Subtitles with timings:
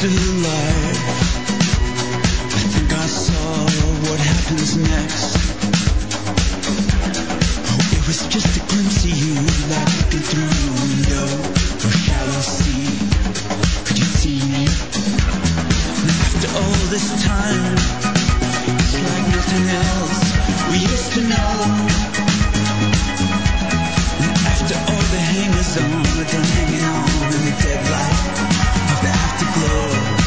[0.00, 0.96] after.
[2.56, 3.68] I think I saw
[4.08, 5.36] what happens next.
[7.92, 9.36] It was just a glimpse of you,
[9.92, 10.48] looking through
[10.80, 11.28] window.
[11.84, 12.88] Shall see?
[13.84, 14.64] Could you see me?
[16.00, 17.76] And after all this time,
[18.80, 20.20] it's like nothing else
[20.72, 21.52] we used to know.
[24.16, 25.22] And after all the
[25.76, 26.24] on, we're
[26.56, 28.59] hanging on in the dead light
[29.40, 30.19] to glow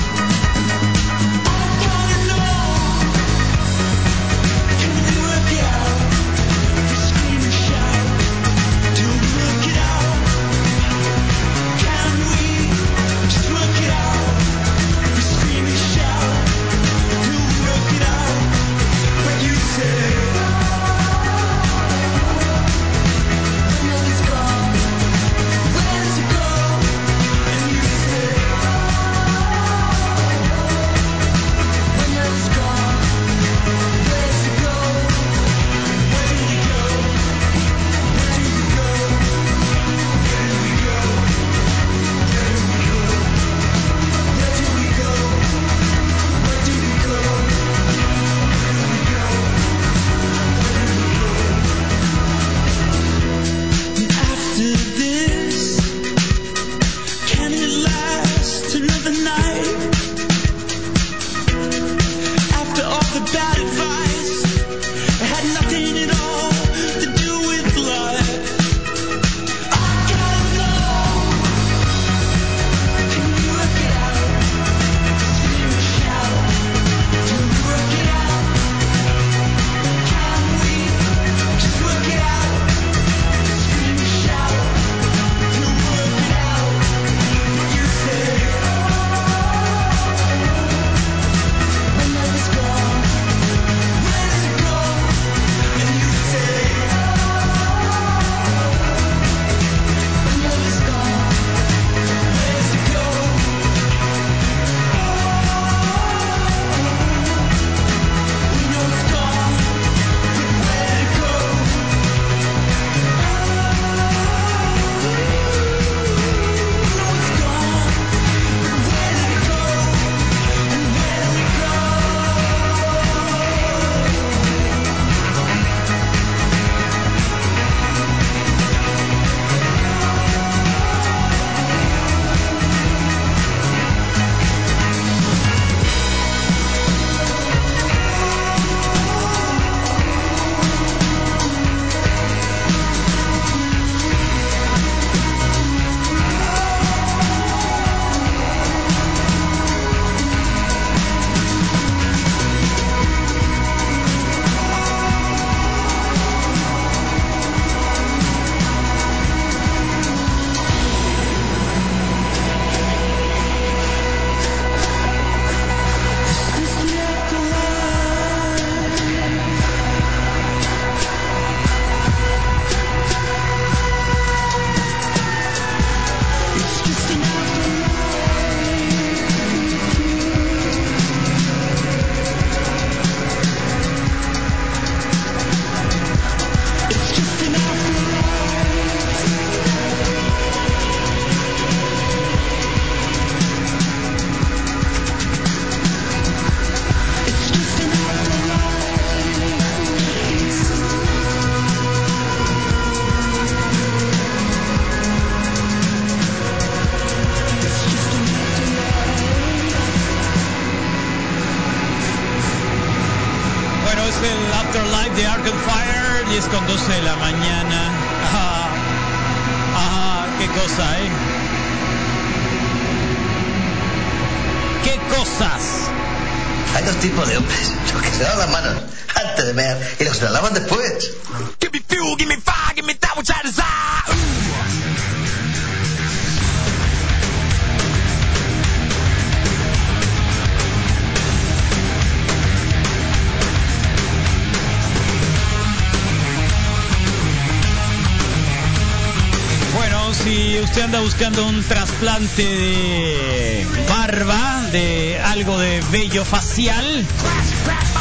[252.03, 257.05] trasplante de barba, de algo de vello facial,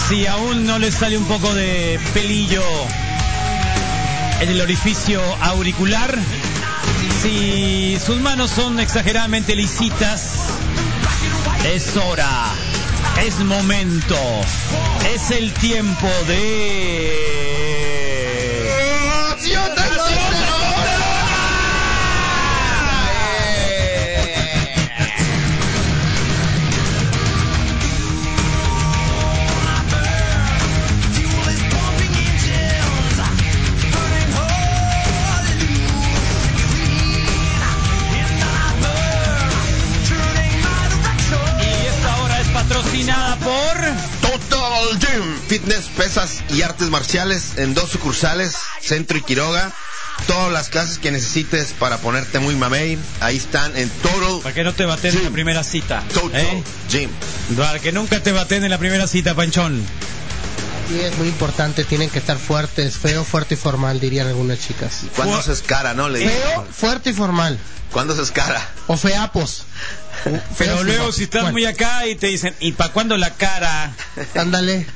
[0.08, 2.64] si aún no le sale un poco de pelillo
[4.40, 6.18] en el orificio auricular,
[7.22, 10.22] si sus manos son exageradamente lisitas,
[11.72, 12.48] es hora,
[13.24, 14.18] es momento,
[15.14, 17.91] es el tiempo de...
[46.02, 49.70] pesas y artes marciales en dos sucursales, Centro y Quiroga.
[50.26, 54.64] Todas las clases que necesites para ponerte muy mamey, ahí están en Total, Para que
[54.64, 56.02] no te baten en la primera cita.
[56.12, 56.64] Total ¿eh?
[56.90, 57.08] Gym.
[57.56, 59.80] Para que nunca te baten en la primera cita, Panchón.
[60.92, 65.00] Sí, es muy importante, tienen que estar fuertes, feo, fuerte y formal, dirían algunas chicas.
[65.16, 66.08] ¿Cuándo Fu- se escara, no?
[66.10, 66.30] Le digo.
[66.30, 67.58] Feo, fuerte y formal.
[67.92, 68.60] ¿Cuándo se escara?
[68.88, 69.64] O feapos.
[70.58, 73.30] Pero y luego si estás Bueno, muy acá y te dicen, ¿y para cuándo la
[73.30, 73.92] cara?
[74.34, 74.86] Ándale.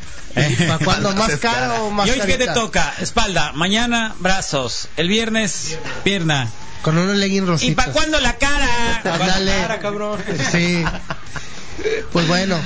[0.69, 2.93] ¿Para cuándo más cara o más ¿Y hoy qué te toca?
[3.01, 3.53] Espalda.
[3.55, 4.89] Mañana, brazos.
[4.99, 6.51] El viernes, pierna.
[6.83, 7.75] Con unos leggings ¿Y rositos.
[7.77, 9.01] para cuándo la cara?
[9.03, 9.79] Ándale.
[9.81, 10.21] Cabrón.
[10.53, 10.85] Sí.
[12.13, 12.59] Pues bueno,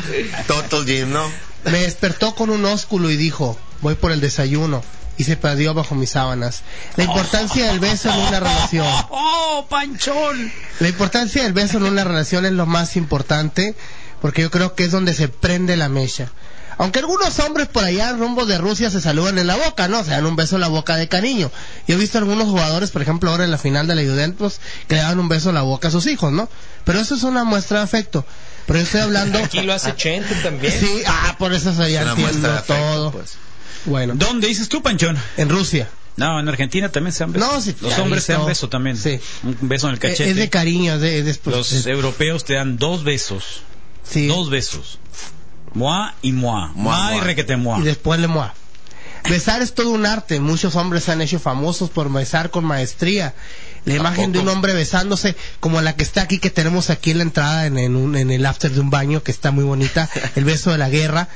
[0.47, 1.31] Total Gym, ¿no?
[1.65, 4.83] me despertó con un ósculo y dijo, voy por el desayuno.
[5.19, 6.63] Y se perdió bajo mis sábanas.
[6.97, 8.87] La importancia del beso en una relación.
[9.11, 10.51] ¡Oh, Panchón!
[10.79, 13.75] La importancia del beso en una relación es lo más importante
[14.23, 16.31] porque yo creo que es donde se prende la mecha.
[16.79, 20.03] Aunque algunos hombres por allá rumbo de Rusia se saludan en la boca, ¿no?
[20.03, 21.51] Se dan un beso en la boca de cariño.
[21.87, 24.95] Yo he visto algunos jugadores, por ejemplo, ahora en la final de la Juventus, que
[24.95, 26.49] le dan un beso en la boca a sus hijos, ¿no?
[26.85, 28.25] Pero eso es una muestra de afecto.
[28.71, 29.39] Pero yo estoy hablando...
[29.41, 30.73] Aquí lo hace Chente también.
[30.73, 33.11] Sí, ah, por eso se ya Es una entiendo afecto, todo.
[33.13, 33.35] pues.
[33.85, 35.19] Bueno, ¿Dónde dices tú, Panchón?
[35.37, 35.89] en Rusia.
[36.17, 37.49] No, en Argentina también se dan besos.
[37.53, 38.49] No, sí, Los hombres se dan visto.
[38.49, 38.97] beso también.
[38.97, 39.19] Sí.
[39.43, 40.31] Un beso en el cachete.
[40.31, 41.19] Es de cariño, es de...
[41.19, 43.63] es de- Los es- europeos te dan dos besos.
[44.05, 44.27] sí.
[44.29, 44.99] Dos besos.
[45.73, 46.69] Moi y moi.
[46.75, 47.25] Moi, Moi y moi.
[47.25, 47.81] requete moi.
[47.81, 48.53] y después le mueve.
[49.29, 50.41] Besar es todo un arte.
[50.41, 53.35] Muchos hombres se han hecho famosos por besar con maestría.
[53.85, 57.19] La imagen de un hombre besándose, como la que está aquí, que tenemos aquí en
[57.19, 60.09] la entrada, en, en un- en el after de un baño, que está muy bonita.
[60.37, 61.29] El beso de la guerra,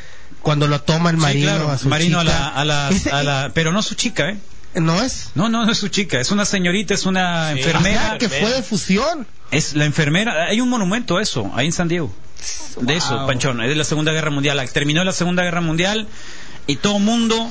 [0.42, 2.34] cuando lo toma el Sí, marino claro, a su marino a chica.
[2.38, 4.38] la, a la, Ese- a la- pero no su chica, ¿eh?
[4.74, 5.30] ¿No es?
[5.34, 7.60] No, no, no es su chica, es una señorita, es una Sí.
[7.60, 8.12] enfermera.
[8.12, 9.26] Ah, que fue de fusión.
[9.50, 12.12] Es la enfermera, hay un monumento a eso, ahí en San Diego.
[12.80, 13.24] De eso.
[13.26, 14.60] Panchón, es de la Segunda Guerra Mundial.
[14.70, 16.08] Terminó la Segunda Guerra Mundial
[16.66, 17.50] y todo mundo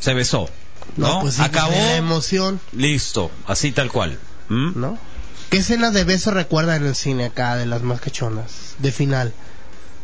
[0.00, 0.48] se besó.
[0.96, 1.08] ¿No?
[1.14, 4.18] No, pues sí, Acabó, la emoción, listo, así tal cual.
[4.48, 4.80] ¿Mm?
[4.80, 4.98] ¿no?
[5.50, 8.74] ¿Qué escenas de beso recuerdan en el cine acá, de las más cachonas?
[8.78, 9.32] De final.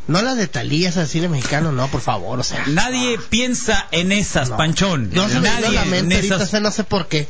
[0.06, 2.62] No las de Talía, esas de cine mexicano, no, por favor, o sea.
[2.66, 4.56] Nadie piensa en esas, No.
[4.58, 5.10] Panchón.
[5.12, 6.60] No se me Nadie la en mente ahorita, esas.
[6.62, 7.28] no sé por qué.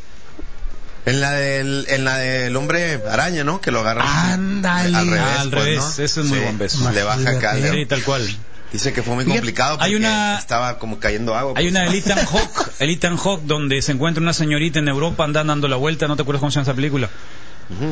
[1.06, 3.60] En la del, en la del hombre araña, ¿no?
[3.60, 4.32] Que lo agarra.
[4.32, 4.96] Ándale.
[4.96, 5.22] Al revés.
[5.22, 5.88] Ah, al pues, revés, ¿no?
[6.04, 6.90] ese es muy Sí, buen beso.
[6.90, 7.58] Le baja acá.
[7.58, 7.78] Imagínate.
[7.78, 8.36] Sí, tal cual.
[8.72, 11.52] Dice que fue muy complicado porque hay una- estaba como cayendo agua.
[11.56, 11.74] Hay pues.
[11.74, 15.44] una del Ethan Hawk, el Ethan Hawk, donde se encuentra una señorita en Europa, anda
[15.44, 17.08] dando la vuelta, no te acuerdas cómo se llama esa película.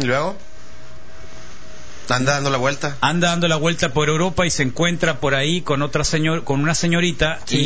[0.00, 0.36] ¿y luego?
[2.08, 2.96] Anda dando la vuelta.
[3.00, 6.60] Anda dando la vuelta por Europa y se encuentra por ahí con otra señor, con
[6.60, 7.56] una señorita Sí.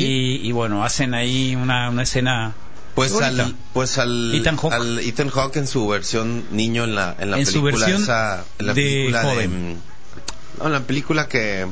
[0.42, 2.54] y, y bueno, hacen ahí una, una escena
[2.94, 3.44] Pues bonita.
[3.46, 4.72] al, pues al Ethan Hawke.
[4.74, 8.02] al Ethan Hawke en su versión niño en la, en la En su película versión
[8.02, 9.72] esa, en la de película joven.
[9.72, 9.76] mm,
[10.60, 11.66] no, en la película que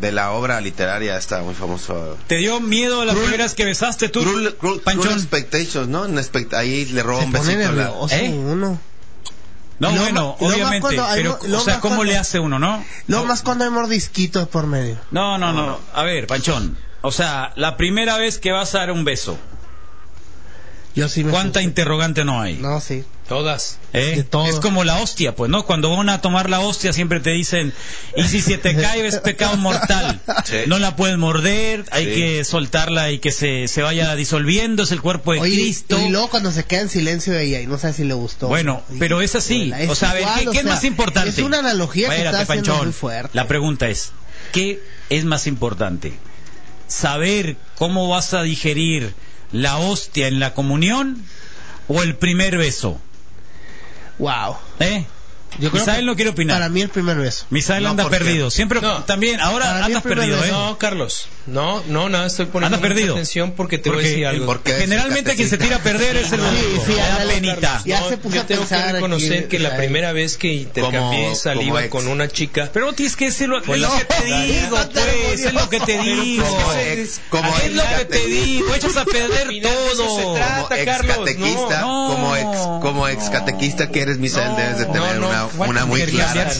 [0.00, 2.18] de la obra literaria está muy famoso.
[2.26, 5.02] ¿Te dio miedo las Cruel- primeras que besaste tú, Cruel, Cruel- Panchón?
[5.04, 6.04] Cruel Expectations, ¿no?
[6.04, 8.30] En expect- ahí le roba un besito la- ¿Eh?
[8.30, 8.78] uno.
[9.78, 12.82] No, bueno, obviamente, cuando pero, o sea, ¿cómo cuando- le hace uno, no?
[13.08, 13.28] Luego No.
[13.28, 14.98] más cuando hay mordisquitos por medio.
[15.10, 15.78] No, no, no.
[15.92, 16.78] A ver, Panchón.
[17.02, 19.38] O sea, la primera vez que vas a dar un beso,
[20.94, 22.54] Yo sí me ¿cuánta interrogante no hay?
[22.54, 23.04] No, sí.
[23.28, 23.78] Todas.
[23.92, 24.12] ¿eh?
[24.16, 24.46] De todo.
[24.46, 25.66] Es como la hostia, pues, ¿no?
[25.66, 27.72] Cuando van a tomar la hostia siempre te dicen,
[28.16, 30.20] y si se te cae es pecado mortal.
[30.44, 30.58] Sí.
[30.68, 32.10] No la puedes morder, hay Sí.
[32.14, 35.98] que soltarla y que se, se vaya disolviendo, es el cuerpo de Oye, Cristo.
[36.00, 38.46] y luego cuando se queda en silencio ella y no sabe si le gustó.
[38.46, 39.72] Bueno, Y- pero es así.
[39.76, 41.30] Es o sea, igual, ¿qué, o qué es más importante?
[41.30, 42.84] Es una analogía que está haciendo Panchón.
[42.86, 43.30] muy fuerte.
[43.32, 44.12] La pregunta es,
[44.52, 44.80] ¿qué
[45.10, 46.12] es más importante?
[46.86, 49.14] ¿Saber cómo vas a digerir
[49.50, 51.24] la hostia en la comunión
[51.88, 53.00] o el primer beso?
[54.18, 54.56] Wow.
[54.80, 55.15] ¿Eh?
[55.58, 56.56] Yo creo Misael que no quiere opinar.
[56.58, 57.46] Para mí el primer beso.
[57.50, 58.50] Misael No, anda perdido.
[58.50, 59.04] Siempre No.
[59.04, 60.48] también, ahora andas perdido, ¿eh?
[60.50, 61.28] No, Carlos.
[61.46, 63.14] No, no, nada, estoy poniendo perdido.
[63.14, 64.46] atención porque te voy a Porque decir algo.
[64.46, 66.86] porque- Generalmente quien se tira a perder es el Sí, único.
[66.86, 67.60] sí, da ándale, penita.
[67.60, 67.84] Carlos.
[67.84, 70.52] Ya No, se puso yo a tengo que reconocer aquí, que la primera vez que
[70.52, 74.78] intercambié saliva con una chica Pero tienes que decirlo, es lo No, que te digo,
[74.92, 76.44] pues, es lo que te digo.
[77.30, 80.16] Como es lo que te digo, echas a perder todo.
[80.16, 80.56] se trata.
[80.66, 82.78] como ex Carlos, catequista, no.
[82.82, 85.86] como ex, catequista que eres, Misael, No, debes de tener no, no, una, ¿cuál una
[85.86, 86.52] muy clara.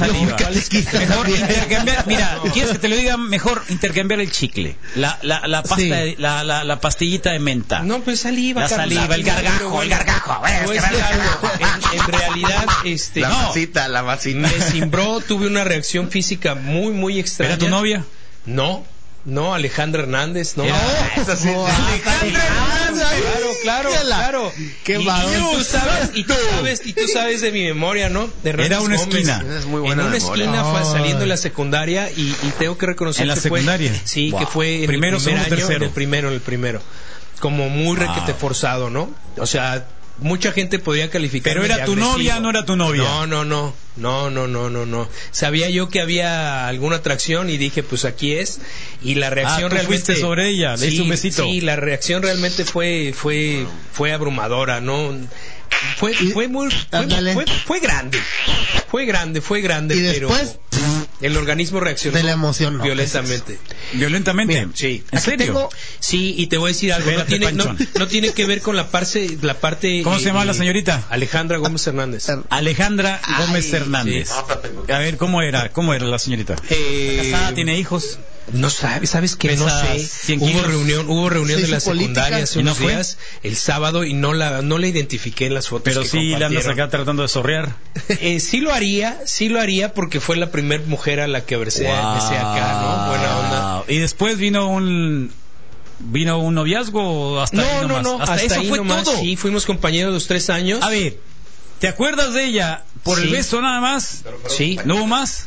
[0.99, 3.17] Mejor intercambiar, mira, ¿quieres que te lo diga?
[3.17, 5.89] Mejor intercambiar el chicle, la, la, la pasta, Sí.
[5.91, 7.81] de- la, la, la pastillita de menta.
[7.83, 8.63] No, pues saliva.
[8.63, 10.41] La saliva, el gargajo, bueno, el gargajo.
[10.41, 11.47] Bueno, te voy a es que decir gargajo.
[11.47, 11.67] algo.
[11.93, 14.39] En, en realidad, este, La no, masita, la masita.
[14.39, 17.55] me cimbró, tuve una reacción física muy, muy extraña.
[17.55, 18.05] ¿Era tu novia?
[18.47, 18.85] No,
[19.27, 20.65] no, Alejandra Hernández, no.
[20.65, 20.79] Era-
[21.17, 21.49] Esa sí.
[21.55, 23.09] Oh, Alejandra Alejandra,
[23.63, 24.53] Claro, claro, claro.
[24.85, 25.33] Qué y, varón.
[25.35, 28.31] y tú sabes, y tú sabes, y tú sabes de mi memoria, ¿no?
[28.43, 29.15] De Hernández Era una Gómez.
[29.15, 29.45] esquina.
[29.59, 30.45] Es muy en buena una memoria.
[30.45, 33.59] esquina fue saliendo de la secundaria y, y tengo que reconocer ¿En la que fue-
[33.61, 33.93] secundaria?
[34.05, 34.41] sí, Wow.
[34.41, 35.77] que fue en Primero, el primer segundo, año, tercero.
[35.77, 36.81] en el primero, en el primero.
[37.41, 38.07] Como muy Wow.
[38.07, 39.11] requete forzado, ¿no?
[39.39, 39.85] O sea,
[40.19, 41.53] mucha gente podía calificar.
[41.55, 43.03] Pero era tu novia, no era tu novia.
[43.03, 45.09] No, no, no, no, no, no, no, no.
[45.31, 48.61] Sabía yo que había alguna atracción y dije, pues aquí es.
[49.03, 49.87] Y la reacción Ah, tú realmente.
[50.05, 51.45] fuiste sobre ella, le diste un besito.
[51.45, 55.15] Sí, la reacción realmente fue, fue, fue abrumadora, ¿no?
[55.99, 58.19] Fue, fue muy, fue, fue, fue grande,
[58.89, 60.59] fue grande, fue grande, Y pero después,
[61.21, 63.59] el organismo reaccionó de la emoción, no, violentamente.
[63.95, 64.55] Violentamente.
[64.55, 65.03] Mira, sí.
[65.11, 65.47] ¿En serio?
[65.47, 65.69] tengo-
[66.01, 68.89] Sí, y te voy a decir algo, no tiene, no, tiene que ver con la
[68.91, 70.03] parte, la parte.
[70.03, 71.07] ¿Cómo se llama la señorita?
[71.11, 72.27] Alejandra Gómez Hernández.
[72.51, 74.29] Alejandra Gómez Hernández.
[74.31, 74.93] sí.
[74.93, 75.71] A ver, ¿cómo era?
[75.73, 76.57] ¿Cómo era la señorita?
[76.71, 78.19] Eh, Casada, tiene hijos.
[78.53, 79.99] No sabes, sabes que no sé.
[79.99, 82.93] 100 Hubo reunión, hubo reunión de la secundaria hace y no unos fue.
[82.93, 85.85] días, el sábado, y no la, no la identifiqué en las fotos.
[85.85, 87.77] Pero que sí la andas acá tratando de sorrear.
[88.21, 91.57] Eh, sí lo haría, sí lo haría porque fue la primer mujer a la que
[91.57, 93.09] besé, acá, ¿no?
[93.09, 93.85] Buena onda.
[93.89, 95.33] Y después vino un
[95.99, 98.03] vino un noviazgo o hasta ahí No, no, nomás?
[98.05, 99.19] no, hasta, eso ahí fue nomás, todo.
[99.19, 100.83] Sí, fuimos compañeros los tres años.
[100.83, 101.19] A ver,
[101.79, 104.23] ¿te acuerdas de ella por el beso nada más?
[104.49, 105.47] Sí, ¿No hubo más?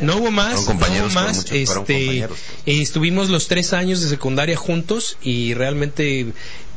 [0.00, 1.50] no hubo más, compañeros no hubo más.
[1.52, 2.28] este, eh,
[2.66, 6.26] estuvimos los tres años de secundaria juntos y realmente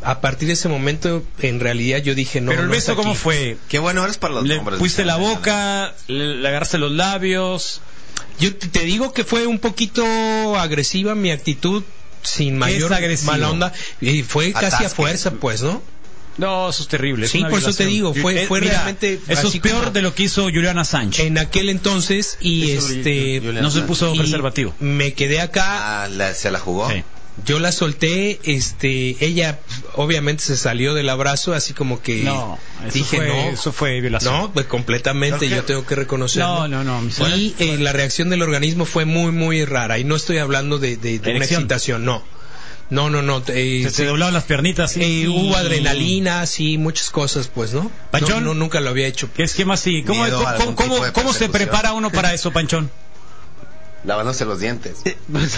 [0.01, 2.51] a partir de ese momento, en realidad yo dije no.
[2.51, 3.19] Pero el no beso cómo aquí.
[3.19, 3.57] fue?
[3.67, 4.79] Qué bueno eres para los Le hombres.
[4.79, 7.81] pusiste la boca, le, agarraste los labios.
[8.39, 10.03] Yo te digo que fue un poquito
[10.57, 11.83] agresiva mi actitud
[12.21, 12.91] sin mayor
[13.23, 15.81] mala onda y fue casi a fuerza, pues, ¿no?
[16.39, 17.27] No, eso es terrible.
[17.27, 20.01] Sí, por eso te digo, fue- Eh, fue mira, realmente Eso es peor como- de
[20.01, 21.25] lo que hizo Juliana Sánchez.
[21.25, 24.73] En aquel entonces y Eso, este Juliana no se puso y preservativo.
[24.79, 26.89] Me quedé acá, Ah, la- se la jugó.
[26.89, 27.03] Sí.
[27.45, 29.59] yo la solté, este, ella
[29.95, 34.01] obviamente se salió del abrazo, así como que No, eso dije fue, no, eso fue
[34.01, 34.33] violación.
[34.33, 36.67] no, pues completamente, yo tengo que reconocerlo.
[36.67, 39.99] No, no, no, mi Y eh, la reacción del organismo fue muy, muy rara.
[39.99, 42.23] Y no estoy hablando de, de- de una excitación, no.
[42.89, 43.43] No, no, no.
[43.49, 44.91] eh, se, se doblaban las piernitas.
[44.93, 45.27] sí, eh, sí.
[45.27, 47.91] Hubo adrenalina, sí, muchas cosas, pues, ¿no?
[48.11, 48.43] Panchón.
[48.43, 49.29] No, no, nunca lo había hecho.
[49.31, 50.03] ¿Qué esquema así?
[50.03, 52.89] ¿Cómo, Miedo cómo, cómo- de cómo se prepara uno para eso, Panchón?
[54.05, 54.95] Lavándose los dientes.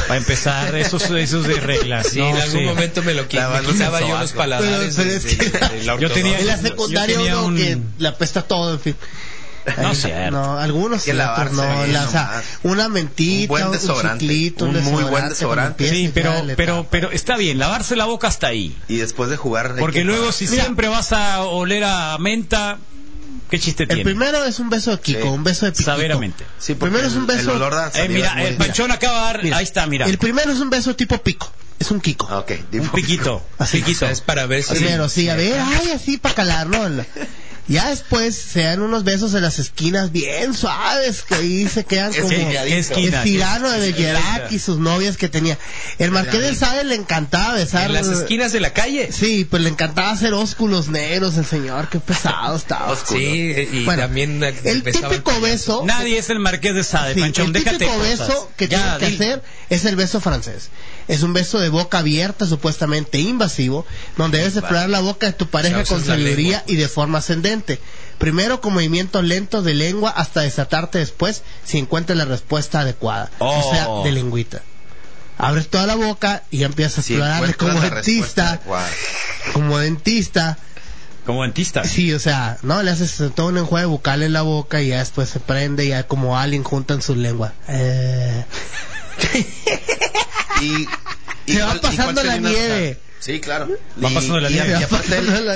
[0.08, 2.08] Para empezar, eso, es- eso es de reglas.
[2.08, 2.66] Sí, no, en algún sí.
[2.66, 6.00] momento me lo quitaba yo los paladares Pero- de- pero es de- que- de la
[6.00, 8.96] Yo tenía- En la secundaria yo tenía uno un- que le apesta todo, en fin.
[9.82, 10.32] No, cierto.
[10.32, 11.86] No, algunos Que sí, lavarse no.
[11.88, 16.12] La- o sea, una mentita, Un buen un, desodorante, chiclito, un muy buen desodorante, Sí,
[16.14, 18.76] pero, pero, pero está bien, lavarse la boca hasta ahí.
[18.88, 19.76] Y después de jugar.
[19.80, 20.64] Porque que luego si Mira.
[20.64, 22.78] siempre vas a oler a menta,
[23.50, 24.04] ¿qué chiste El tiene?
[24.04, 25.28] primero es un beso de Kiko, Sí.
[25.28, 25.92] un beso de piquito.
[25.96, 26.46] Severamente.
[26.58, 28.92] Sí, primero es un el- beso- El olor a Eh, mira, es muy- el panchón
[28.92, 30.06] acaba de dar, Mira, ahí está, mira.
[30.08, 31.52] El primero es un beso tipo pico.
[31.80, 32.28] Es un Kiko.
[32.38, 33.42] Ok, Un piquito.
[33.58, 33.84] Así.
[33.88, 34.76] O sea, es para ver si...
[34.76, 36.88] Primero, sí, a ver, ay, así para calar, ¿no?
[37.68, 42.12] Ya después se dan unos besos en las esquinas bien suaves que ahí se quedan
[42.14, 42.36] como que-
[42.68, 43.18] ¿Qué esquina?
[43.20, 45.58] estirano de ¿Qué- Bergerac y sus novias que tenía.
[46.00, 47.86] El Marqués del Sade le encantaba besar.
[47.86, 49.12] En las esquinas de la calle.
[49.14, 52.92] Sí, pues le encantaba hacer ósculos negros el señor, qué pesado estaba.
[52.92, 53.20] Oscuro.
[53.20, 54.44] Sí, y Bueno, también...
[54.44, 58.20] el típico beso Nadie es el marqués de Sade, Sí, Panchón, el déjate típico cosas.
[58.28, 60.70] beso que Ya, tienes que hacer es el beso francés.
[61.08, 63.86] Es un beso de boca abierta, supuestamente invasivo,
[64.18, 67.80] donde debes explorar la boca de tu pareja con sabiduría y de forma ascendente.
[68.18, 73.32] Primero con movimientos lentos de lengua hasta desatarte después si encuentras la respuesta adecuada.
[73.40, 73.60] Oh.
[73.60, 74.62] O sea, de lengüita.
[75.38, 78.62] Abres toda la boca y ya empiezas a Si encuentras como dentista.
[79.54, 80.58] Como dentista.
[81.26, 81.84] Como dentista.
[81.84, 82.84] Sí, o sea, ¿no?
[82.84, 85.90] Le haces todo un enjuague bucal en la boca y ya después se prende y
[85.90, 87.54] ya como alien juntan sus lenguas.
[87.68, 88.46] Eh...
[90.62, 90.88] Y,
[91.46, 93.00] y Se va pasando la nieve.
[93.20, 93.68] Sí, claro.
[94.04, 94.78] Va Y- pasando la y- nieve.
[94.80, 95.56] Y aparte el- La-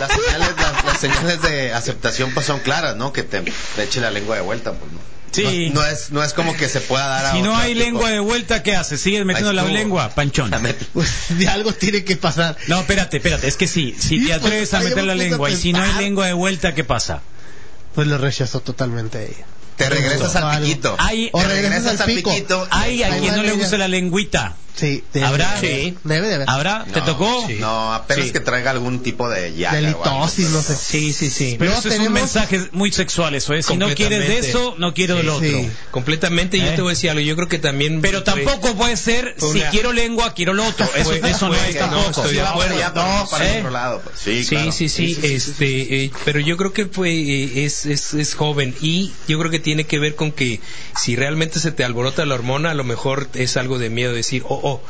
[0.00, 3.12] las señales, las, las señales de aceptación pues son claras, ¿no?
[3.14, 4.98] Que te, te eche la lengua de vuelta, pues no.
[5.32, 5.70] Sí.
[5.70, 7.84] No, no es, no es como que se pueda dar a Si no hay tipo.
[7.84, 9.00] lengua de vuelta, ¿qué haces?
[9.00, 10.10] ¿Sigues metiendo la lengua?
[10.10, 10.50] Panchón.
[10.92, 12.56] Pues de algo tiene que pasar.
[12.68, 13.46] No, espérate, espérate.
[13.48, 15.50] Es que sí, si Sí, te pues, atreves a ahí meter me la a lengua
[15.50, 17.22] y si no hay lengua de vuelta, ¿qué pasa?
[17.94, 19.46] Pues lo rechazó totalmente ella.
[19.76, 20.96] Te regresas al piquito.
[20.98, 22.32] Hay, O Te regresas al pico.
[22.70, 24.56] hay a quien no le gusta la lengüita.
[24.76, 25.58] Sí, debe ¿Habrá?
[25.58, 25.96] Sí.
[26.04, 26.50] Debe de haber.
[26.50, 26.84] ¿Habrá?
[26.84, 27.44] ¿Te No, tocó?
[27.46, 27.54] sí.
[27.58, 28.32] No, apenas Sí.
[28.32, 29.76] que traiga algún tipo de llaga.
[29.80, 30.76] De litosis, no sé.
[30.76, 31.56] Sí, sí, sí.
[31.58, 33.64] Pero eso es un tenemos- mensaje muy sexual, eso es.
[33.66, 35.48] Si no quieres de eso, no quiero del otro.
[35.48, 35.70] Sí.
[35.90, 36.72] Completamente, yo ¿Eh?
[36.76, 38.00] te voy a decir algo, yo creo que también...
[38.02, 40.86] Pero tampoco puede ser, si quiero lengua, quiero lo otro.
[40.94, 41.08] Eso,
[41.48, 42.02] no es que tampoco.
[42.02, 42.74] no, estoy de acuerdo.
[42.76, 43.52] pero no para ¿eh?
[43.54, 44.00] el otro lado.
[44.04, 44.18] pues.
[44.22, 44.72] Sí, Sí, claro.
[44.72, 49.12] sí, sí, este, eh, pero yo creo que fue, eh, es, es, es joven y
[49.26, 50.60] yo creo que tiene que ver con que
[51.00, 54.42] si realmente se te alborota la hormona, a lo mejor es algo de miedo decir,
[54.48, 54.80] oh, oh,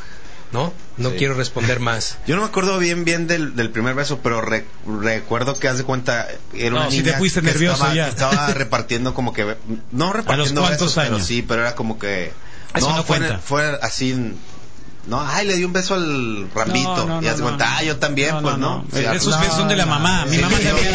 [0.51, 1.17] no, no Sí.
[1.17, 2.17] quiero responder más.
[2.27, 4.65] Yo no me acuerdo bien bien del, del primer beso, pero re-
[5.01, 7.93] recuerdo que haz de cuenta era No, una si te niña fuiste que nervioso estaba,
[7.95, 8.07] ya.
[8.07, 9.55] estaba repartiendo como que
[9.91, 11.27] no repartiendo cuántos besos, pero años?
[11.27, 12.31] sí, pero era como que
[12.73, 13.39] Eso no fue, cuenta.
[13.39, 14.35] fue así
[15.07, 16.95] no, ay, le di un beso al Rambito.
[17.05, 17.75] No, no, y haz de no, cuenta, no.
[17.77, 18.85] ah, yo también, No, pues, no, ¿no?
[18.91, 18.99] no.
[18.99, 19.91] Sí, Esos no, besos son de la no.
[19.91, 20.25] mamá.
[20.25, 20.87] Mi Sí, mamá también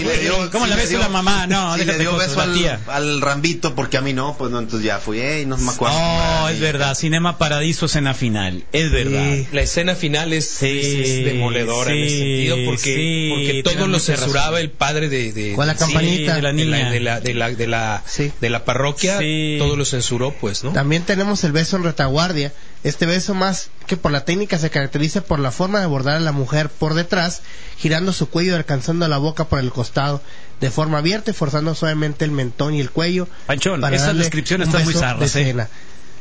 [0.00, 1.46] y le dio- ¿Cómo sí la le beso la mamá?
[1.46, 2.80] No, sí le dio beso al, tía.
[2.88, 5.96] al Rambito porque a mí no, pues no, entonces ya fui, ey, no me acuerdo.
[5.98, 6.94] Oh, es verdad.
[6.94, 8.64] Cinema Paradiso, escena final.
[8.72, 9.30] Es verdad.
[9.32, 9.46] Sí.
[9.52, 13.62] La escena final es, Sí, es- es demoledora en ese sí, sentido porque, sí, porque
[13.62, 16.34] todo lo censuraba el padre de, de, Con la sí, campanita.
[16.36, 16.90] de la de la, niña.
[16.90, 18.32] de la, de la, de la, Sí.
[18.40, 19.56] de la parroquia, Sí.
[19.58, 20.72] todo lo censuró, pues, ¿no?
[20.72, 22.52] También tenemos el beso en retaguardia.
[22.82, 26.20] Este beso más que por la técnica se caracteriza por la forma de abordar a
[26.20, 27.42] la mujer por detrás,
[27.78, 30.22] girando su cuello y alcanzando la boca por el costado,
[30.60, 33.28] de forma abierta y forzando suavemente el mentón y el cuello.
[33.46, 33.80] Panchón,
[34.18, 35.66] descripciones un están muy de ¿eh?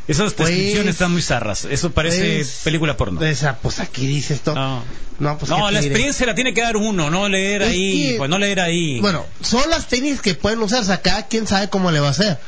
[0.09, 1.65] Esas Pues- descripciones están muy zarras.
[1.65, 3.21] Eso parece Pues, película porno.
[3.23, 4.55] Esa, pues aquí dice esto.
[4.55, 4.83] No.
[5.19, 8.09] No, pues, No, ¿qué la experiencia la tiene que dar uno, no leer Es ahí.
[8.13, 8.99] que- Pues no leer ahí.
[9.01, 12.39] Bueno, son las técnicas que pueden usarse acá, quién sabe cómo le va a hacer.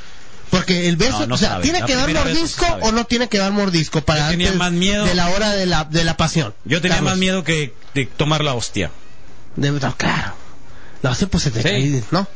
[0.52, 1.64] Porque el beso, No, no o sea, sabe.
[1.64, 4.48] ¿tiene La que dar no mordisco o no tiene que dar mordisco para Yo tenía
[4.50, 6.54] antes más miedo- de la hora de la, de la pasión?
[6.66, 7.12] Yo tenía Carlos.
[7.14, 8.92] más miedo que de tomar la hostia.
[9.56, 10.34] De- no, claro.
[11.02, 11.64] La hostia pues se te Sí.
[11.64, 12.28] cae, ¿no?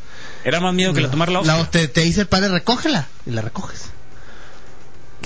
[0.45, 1.67] Era más miedo que la tomar la hostia.
[1.69, 3.07] te, te dice el padre, recógela.
[3.25, 3.89] Y la recoges.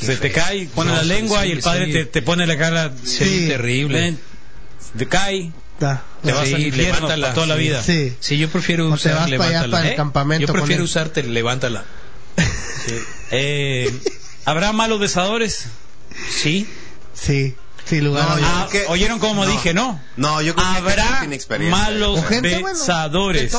[0.02, 1.92] Se te cae, pone No, la lengua sí, y el padre sí.
[1.92, 2.92] te, te pone la cara.
[3.04, 4.00] Sí, terrible.
[4.00, 4.20] Ven,
[4.98, 6.04] te cae, Da.
[6.24, 7.84] te vas Sí, al infierno levántala, toda la vida.
[7.84, 8.16] Sí.
[8.20, 9.72] Sí, yo prefiero O te usar para allá, levántala.
[9.72, 9.96] para el ¿eh?
[9.96, 11.84] campamento Yo prefiero usarte levántala.
[13.32, 13.92] Eh,
[14.46, 15.66] ¿Habrá malos besadores?
[16.30, 16.68] Sí.
[17.14, 17.56] Sí.
[17.86, 18.46] Sin lugar No.
[18.48, 19.52] Ah, que- ¿Oyeron cómo no.
[19.52, 20.00] dije, no?
[20.18, 21.84] No, yo creo que Habrá experiencia.
[21.84, 23.52] malos O gente, besadores.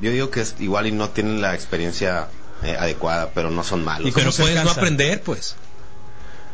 [0.00, 2.28] Yo digo que es, igual y no tienen la experiencia
[2.62, 4.08] eh, adecuada, pero no son malos.
[4.08, 5.54] ¿Y Pero puedes no aprender, pues.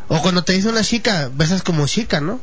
[0.08, 2.40] O cuando te dice una chica, besas como chica, ¿no?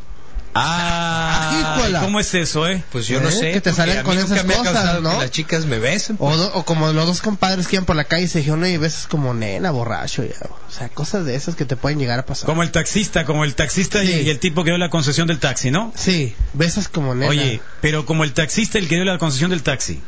[0.54, 1.78] Ah.
[2.02, 2.84] ¿cómo es eso, eh?
[2.92, 3.32] Pues yo no ¿Eh?
[3.32, 3.52] sé.
[3.52, 5.12] Que te salen con esas cosas, ¿no?
[5.12, 6.18] que las chicas me besen.
[6.20, 8.64] O, do- o como los dos compadres que iban por la calle y se dijeron,
[8.64, 10.24] oye, besas como nena, borracho.
[10.24, 10.36] Ya.
[10.68, 12.46] O sea, cosas de esas que te pueden llegar a pasar.
[12.46, 15.40] Como el taxista, como el taxista y- y el tipo que dio la concesión del
[15.40, 15.94] taxi, ¿no?
[15.96, 17.30] Sí, besas como nena.
[17.30, 20.02] Oye, pero como el taxista el que dio la concesión del taxi.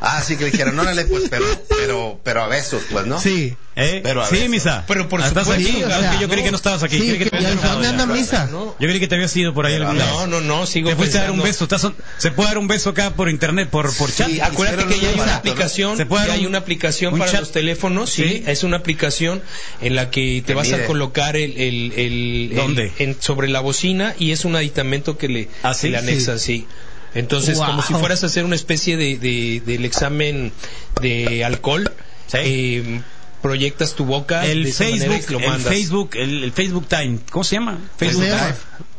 [0.00, 3.20] Ah, sí que le dijeron, órale, pues, pero, pero, pero a besos, pues, ¿no?
[3.20, 3.56] Sí.
[3.78, 4.00] ¿Eh?
[4.02, 4.84] Pero a sí, misa.
[4.88, 5.82] Pero por ¿Estás supuesto, aquí?
[5.82, 6.96] o Ah, sea, es que yo creí que no estabas aquí.
[6.98, 8.46] Sí, Creí que que- te ¿y habías dónde anda misa?
[8.50, 8.74] ¿no?
[8.78, 10.26] Yo creí que te habías ido por ahí algún lado.
[10.26, 11.64] No, no, no, sigo Te fuiste a dar un beso.
[11.64, 14.28] estás- ¿Se puede dar un beso acá por internet, por, por chat?
[14.28, 17.18] Sí, Acuérdate Hicieron que ya hay un una aplicación, ¿Se puede hay un- una aplicación
[17.18, 17.40] para chat?
[17.40, 18.44] los teléfonos, sí, Sí.
[18.46, 19.42] es una aplicación
[19.82, 22.92] en la que te vas a colocar el, el, el- ¿Dónde?
[22.98, 25.82] en- sobre la bocina y es un aditamento que le, ¿Ah, sí?
[25.88, 26.66] que le anexan, sí.
[27.14, 27.66] Entonces, Wow.
[27.66, 30.52] como si fueras a hacer una especie de, de- del examen
[31.00, 31.90] de alcohol,
[32.26, 32.36] Sí.
[32.40, 33.00] eh,
[33.42, 35.72] proyectas tu boca de El esa manera y Facebook, lo el mandas.
[35.72, 37.18] Facebook, el, el Facebook Time.
[37.30, 37.78] ¿Cómo se llama?
[37.96, 38.54] Facebook se llama?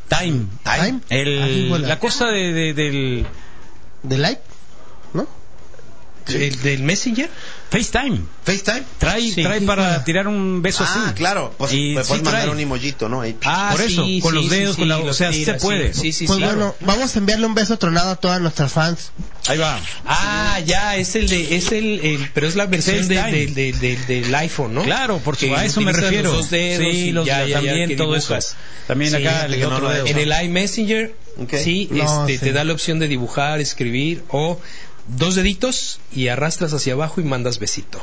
[0.10, 0.46] Time.
[0.64, 1.00] ¿Time?
[1.10, 3.26] El- la cosa de, de- del
[4.04, 4.42] ¿De like?
[5.14, 5.28] ¿No?
[6.30, 7.30] ¿El del Messenger?
[7.70, 8.22] FaceTime.
[8.46, 8.84] FaceTime.
[8.98, 9.44] Trae, Sí.
[9.44, 11.14] trae para tirar un beso ah, así.
[11.16, 11.54] claro.
[11.58, 12.50] Pues Y me sí puedes mandar trae.
[12.50, 13.22] un emojito, ¿no?
[13.22, 13.36] Ahí.
[13.44, 15.44] Ah, Por eso, sí, con los sí, dedos, sí, con la- sí, o sea, sí
[15.46, 15.94] se puede.
[15.94, 16.46] Sí, sí, pues sí.
[16.46, 19.12] bueno, vamos a enviarle un beso tronado a todas nuestras fans.
[19.48, 19.80] Ahí va.
[20.06, 23.46] Ah, ya, es el de, es el, el- pero es la versión de, FaceTime.
[23.54, 24.84] de- de- de- del iPhone, ¿no?
[24.84, 26.32] Claro, por Que su- a eso me refiero.
[26.32, 28.46] Los dos dedos Sí, y los- ya, ya, también todo dibujas.
[28.46, 28.56] eso.
[28.88, 30.06] También Sí, acá el otro dedo.
[30.08, 31.54] En el iMessenger, Ok.
[31.62, 32.46] sí, No, este, sí.
[32.46, 34.60] te da la opción de dibujar, escribir o
[35.08, 38.02] dos deditos y arrastras hacia abajo y mandas besito.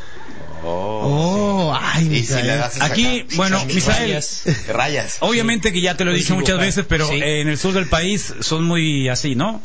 [0.67, 2.47] Oh, ay, Y si le Misael.
[2.59, 4.43] das Aquí, bueno, Misael, Rayas.
[4.69, 5.17] rayas.
[5.21, 7.17] obviamente que ya te lo he dicho muchas veces, pero Sí.
[7.17, 9.61] eh, en el sur del país son muy así, ¿no?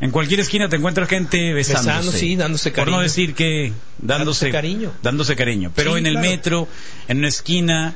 [0.00, 1.88] En cualquier esquina te encuentras gente besándose.
[1.88, 3.00] Besando, sí, dándose Por no cariño.
[3.02, 4.92] decir que dándose, Dándose cariño.
[5.02, 5.72] Dándose cariño.
[5.74, 6.28] Pero Sí, en el claro.
[6.30, 6.68] metro,
[7.08, 7.94] en una esquina,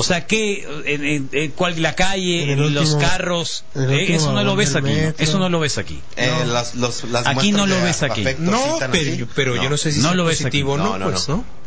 [0.00, 4.42] o sea, que en, en- en cual- la calle, En los carros, eh, eso no
[4.42, 4.92] lo ves aquí.
[4.92, 5.14] ¿no?
[5.18, 6.00] Eso no lo ves aquí.
[6.16, 8.24] Eh, las, los, las Aquí no lo ves aquí.
[8.38, 10.82] No, pero, yo, pero yo no sé si No es lo ves positivo o aquí.
[10.84, 11.36] no, No, no, pues, no.
[11.36, 11.60] ¿no?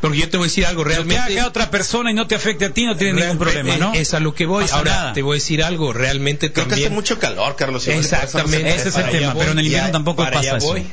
[0.00, 1.38] Porque yo te voy a decir algo, que realmente...
[1.38, 3.94] haga otra persona y no te afecte a ti no tiene ningún problema, ¿no?
[3.94, 4.64] eh, Es a lo que voy.
[4.64, 5.12] Pasa Ahora, nada.
[5.14, 6.88] te voy a decir algo, realmente Creo que también...
[6.88, 7.86] hace mucho calor, Carlos.
[7.86, 8.74] no Exactamente.
[8.74, 10.66] Ese es el tema, pero en el invierno tampoco para allá pasa eso.
[10.66, 10.86] voy.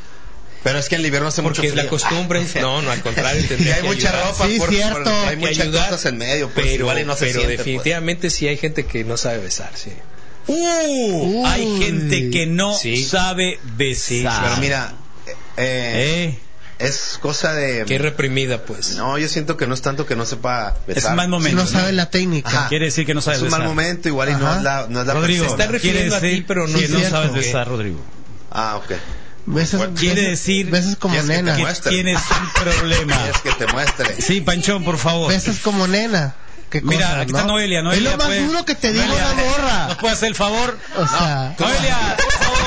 [0.63, 1.89] Pero es que en el invierno hace mucho Porque es la frío.
[1.89, 2.45] costumbre.
[2.61, 3.41] No, no, al contrario.
[3.59, 4.25] Y hay que mucha ayudar.
[4.31, 5.03] ropa, Sí, por, cierto.
[5.03, 7.31] por- hay que muchas ayudar, cosas en medio, pues pero, igual y no se pero
[7.39, 7.57] siente, pues.
[7.65, 9.91] definitivamente sí hay gente que no sabe besar, sí.
[10.47, 13.03] Uh, hay gente que no Sí.
[13.03, 14.41] sabe besar.
[14.43, 14.93] Pero mira,
[15.57, 16.39] eh, Eh,
[16.79, 17.85] es cosa de...
[17.85, 18.95] Qué reprimida, pues.
[18.95, 21.11] No, yo siento que no es tanto que no sepa es besar.
[21.11, 21.61] un mal Si momento.
[21.63, 22.49] no sabe la técnica.
[22.49, 22.69] Ajá.
[22.69, 23.59] Quiere decir que no sabes Es un besar.
[23.59, 25.63] mal momento, igual y no es la, no es la Rodrigo, persona.
[25.63, 27.99] está refiriendo a ti, pero no que es no sabes besar, Rodrigo.
[28.51, 28.91] Ah, ok.
[29.53, 31.73] Besas, Quiere decir Besas como ¿Quieres que te nena.
[31.73, 33.27] que tienes un problema.
[33.29, 34.21] Es que te muestre.
[34.21, 35.29] Sí, Panchón, por favor.
[35.31, 36.35] Besas como nena.
[36.83, 37.37] Mira, aquí ¿no?
[37.39, 37.79] está Noelia.
[37.79, 39.87] Es Noelia lo más puede- duro que te digo Noelia, una morra.
[39.89, 40.79] ¿Nos puede hacer el favor?
[40.95, 42.57] O sea, Noelia, por favor,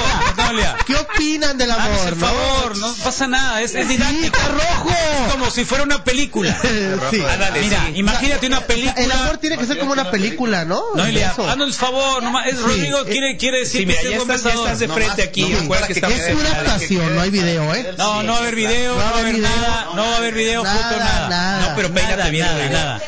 [0.45, 0.77] Noelia.
[0.87, 2.27] ¿qué opinan del amor, no?
[2.27, 4.25] favor, no pasa nada, es, es Sí, didáctico.
[4.37, 4.91] está rojo.
[5.27, 6.57] Es como si fuera una película.
[7.11, 7.23] sí.
[7.29, 7.93] Ándale, Mira, sí.
[7.99, 8.95] imagínate una película.
[9.05, 10.83] El amor tiene que ser como una película, ¿no?
[10.95, 11.49] Noelia, Eso.
[11.49, 14.51] haznos el favor, nomás, es, Rodrigo quiere, quiere decir Sí, mira, que ya estás, ya
[14.55, 15.43] estás de No frente aquí.
[15.43, 16.41] no que Es claro.
[16.61, 17.95] actuación, no hay video, ¿eh?
[17.99, 20.35] No, no va a haber video, no va a haber nada, no va a haber
[20.35, 21.61] video, foto, nada.
[21.69, 22.95] No, pero pégate Nada, bien, nada.
[22.97, 22.99] A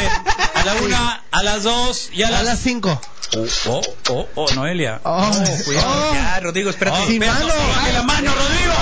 [0.00, 0.10] ver,
[0.54, 2.44] a la una, a las dos y a A las...
[2.44, 3.00] las 5.
[3.34, 5.00] Oh, oh, oh, oh, Noelia.
[5.04, 5.30] Oh,
[5.64, 6.14] Cuidado, oh.
[6.14, 6.91] ya, Rodrigo, espérate.
[6.92, 7.40] Oh, sin mano.
[7.40, 8.72] No baje la mano, Rodrigo.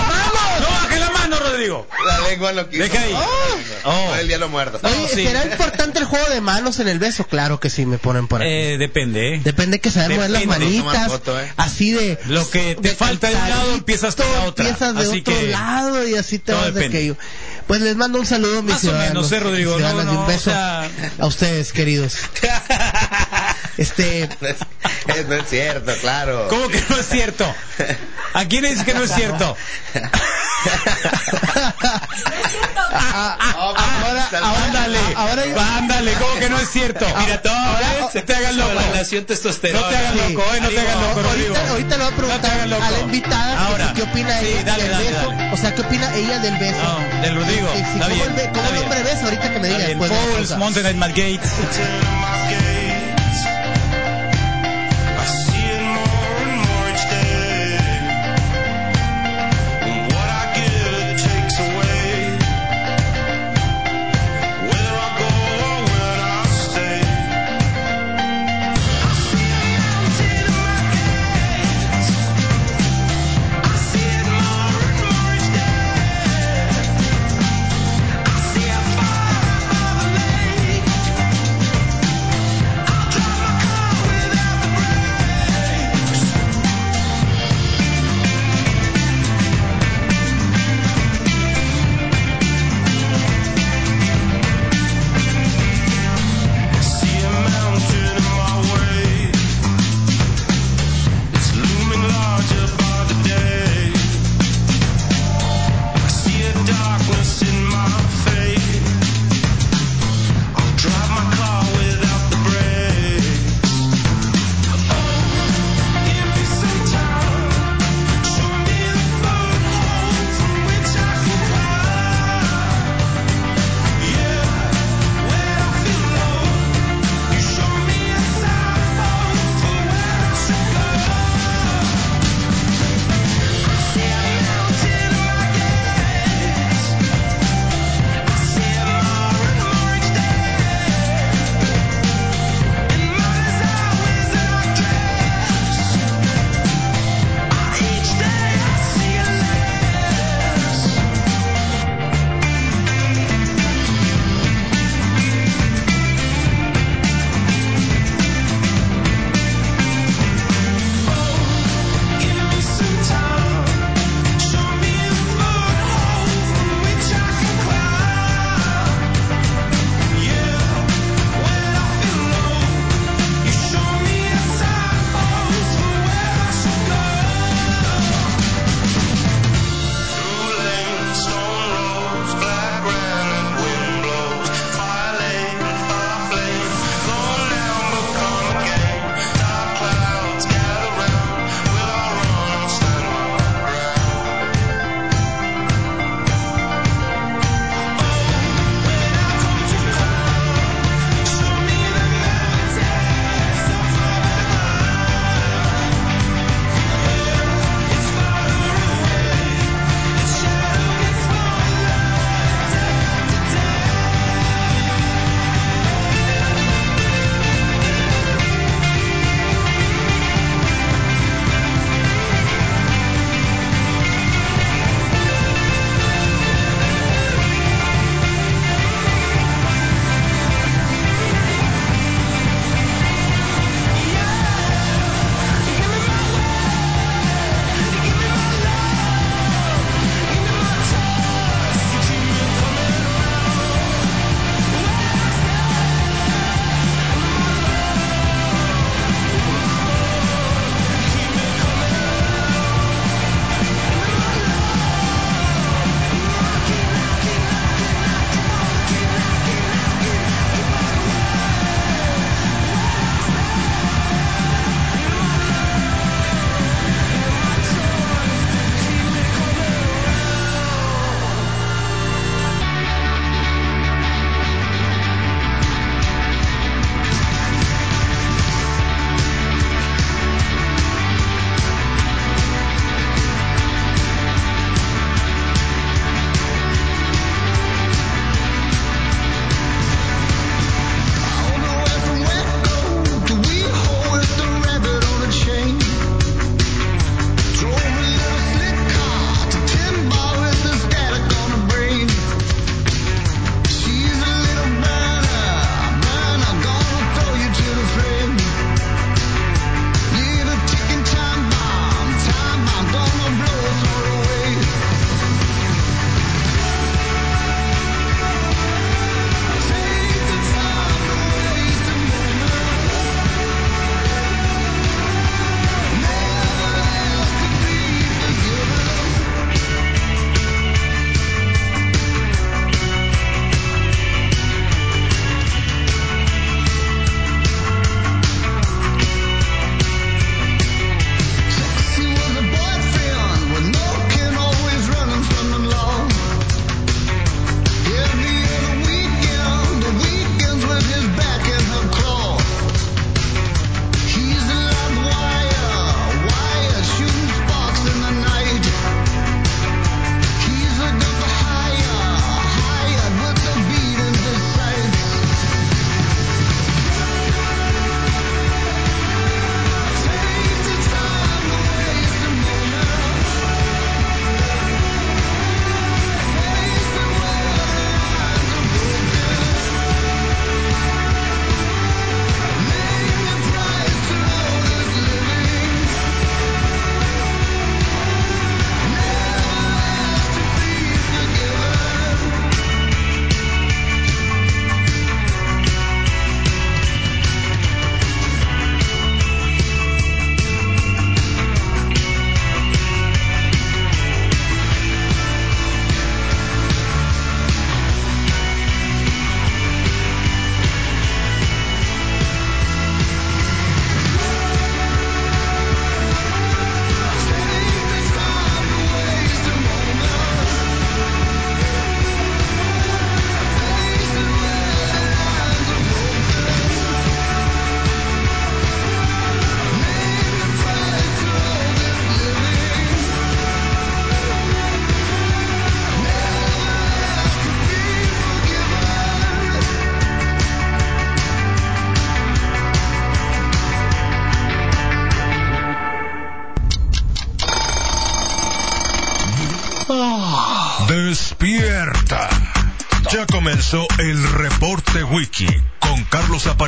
[0.60, 1.86] No baje la mano, Rodrigo.
[2.06, 2.82] La lengua lo quiso.
[2.82, 3.14] Deja ahí.
[3.84, 4.14] Oh.
[4.16, 4.78] Él ya lo muerda.
[4.82, 5.24] Oye, sí.
[5.26, 7.24] ¿será importante el juego de manos en el beso?
[7.24, 8.50] Claro que sí, me ponen por aquí.
[8.50, 9.40] Eh, depende, ¿eh?
[9.42, 11.50] Depende que saber mover las manitas, foto, eh.
[11.56, 12.18] así de...
[12.26, 14.66] Lo que te de falta de un lado, empiezas con la otra.
[14.68, 17.16] Empiezas de Así otro que lado y así te todo vas de aquello.
[17.66, 19.32] Pues les mando un saludo, mis Más o menos, ciudadanos.
[19.32, 22.16] eh, Rodrigo, mis ciudadanas, no, y un no, beso o sea- a ustedes, queridos.
[23.80, 24.28] Este,
[25.26, 26.46] No es, cierto, claro.
[26.48, 27.52] ¿Cómo que no es cierto?
[28.34, 29.56] ¿A quién dice que no es cierto?
[32.92, 33.80] a- a- ahora,
[34.42, 35.42] ahora, Ándale, ahora,
[35.78, 37.06] ándale, ¿cómo que no es cierto?
[37.18, 38.06] Mira, todo, ¿eh?
[38.12, 38.70] se te hagan loco.
[38.78, 39.80] Relación testosterona.
[39.82, 40.32] No te hagas Sí.
[40.34, 43.66] loco, eh, no te hagas loco, ahorita, ahorita le voy a preguntar a la invitada
[43.66, 43.92] Ahora.
[43.96, 45.30] qué opina Sí, ella dale, del dale, beso.
[45.30, 45.50] dale.
[45.52, 46.82] O sea, ¿qué opina ella del beso?
[46.82, 47.68] No, del Rodrigo.
[47.74, 49.24] Sí, sí, Está ¿Cómo, bien, el, cómo está el hombre besa?
[49.24, 50.56] Ahorita que me diga después de la Pauls.
[50.58, 51.50] Mountain Gates.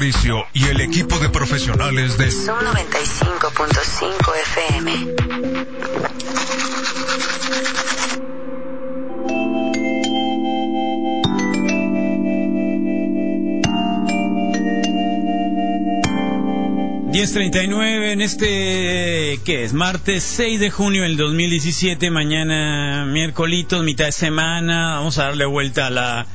[0.02, 4.92] Aparicio y el equipo de profesionales de Son 95.5 FM.
[17.12, 19.72] 10.39 en este, ¿qué es?
[19.72, 25.86] Martes 6 de junio del 2017, mañana miércolitos, mitad de semana, vamos a darle vuelta
[25.86, 26.26] a la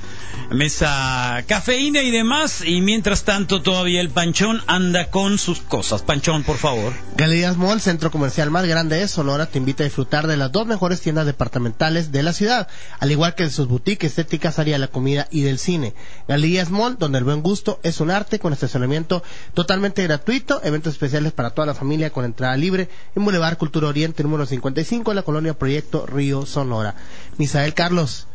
[0.50, 6.04] mesa cafeína y demás, y mientras tanto todavía el Panchón anda con sus cosas.
[6.04, 6.94] Panchón, por favor.
[7.16, 10.66] Galerías Mall, centro comercial más grande de Sonora, te invita a disfrutar de las dos
[10.66, 12.68] mejores tiendas departamentales de la ciudad,
[13.00, 15.94] al igual que de sus boutiques estéticas, área de la comida y del cine.
[16.28, 21.34] Galerías Mall, donde el buen gusto es un arte, con estacionamiento totalmente gratuito, eventos especiales
[21.34, 25.24] para toda la familia con entrada libre, en Boulevard Cultura Oriente, número 55, en la
[25.24, 26.96] colonia Proyecto Río Sonora.
[27.38, 28.27] Misael Carlos,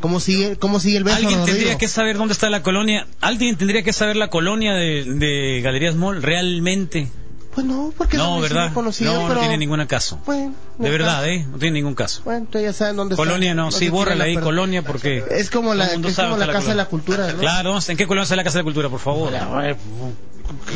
[0.00, 1.16] ¿cómo sigue, cómo sigue el beso?
[1.16, 1.56] Alguien Rodrigo?
[1.56, 3.06] tendría que saber dónde está la colonia.
[3.20, 7.08] Alguien tendría que saber la colonia de, de Galerías Mall realmente.
[7.54, 8.72] Pues no, porque No, ¿verdad?
[8.72, 10.20] conocido, No, no pero- tiene ningún caso.
[10.26, 11.44] Bueno, no De verdad, ¿eh?
[11.50, 12.22] No tiene ningún caso.
[12.24, 13.24] Bueno, entonces ya saben dónde está.
[13.24, 15.24] Colonia no, No sí, bórrala ahí, colonia, porque...
[15.30, 16.84] Es como la, es como la Casa de la.
[16.84, 17.38] Cultura, ¿no?
[17.40, 19.32] Claro, ¿en qué colonia está la Casa de la Cultura, por favor?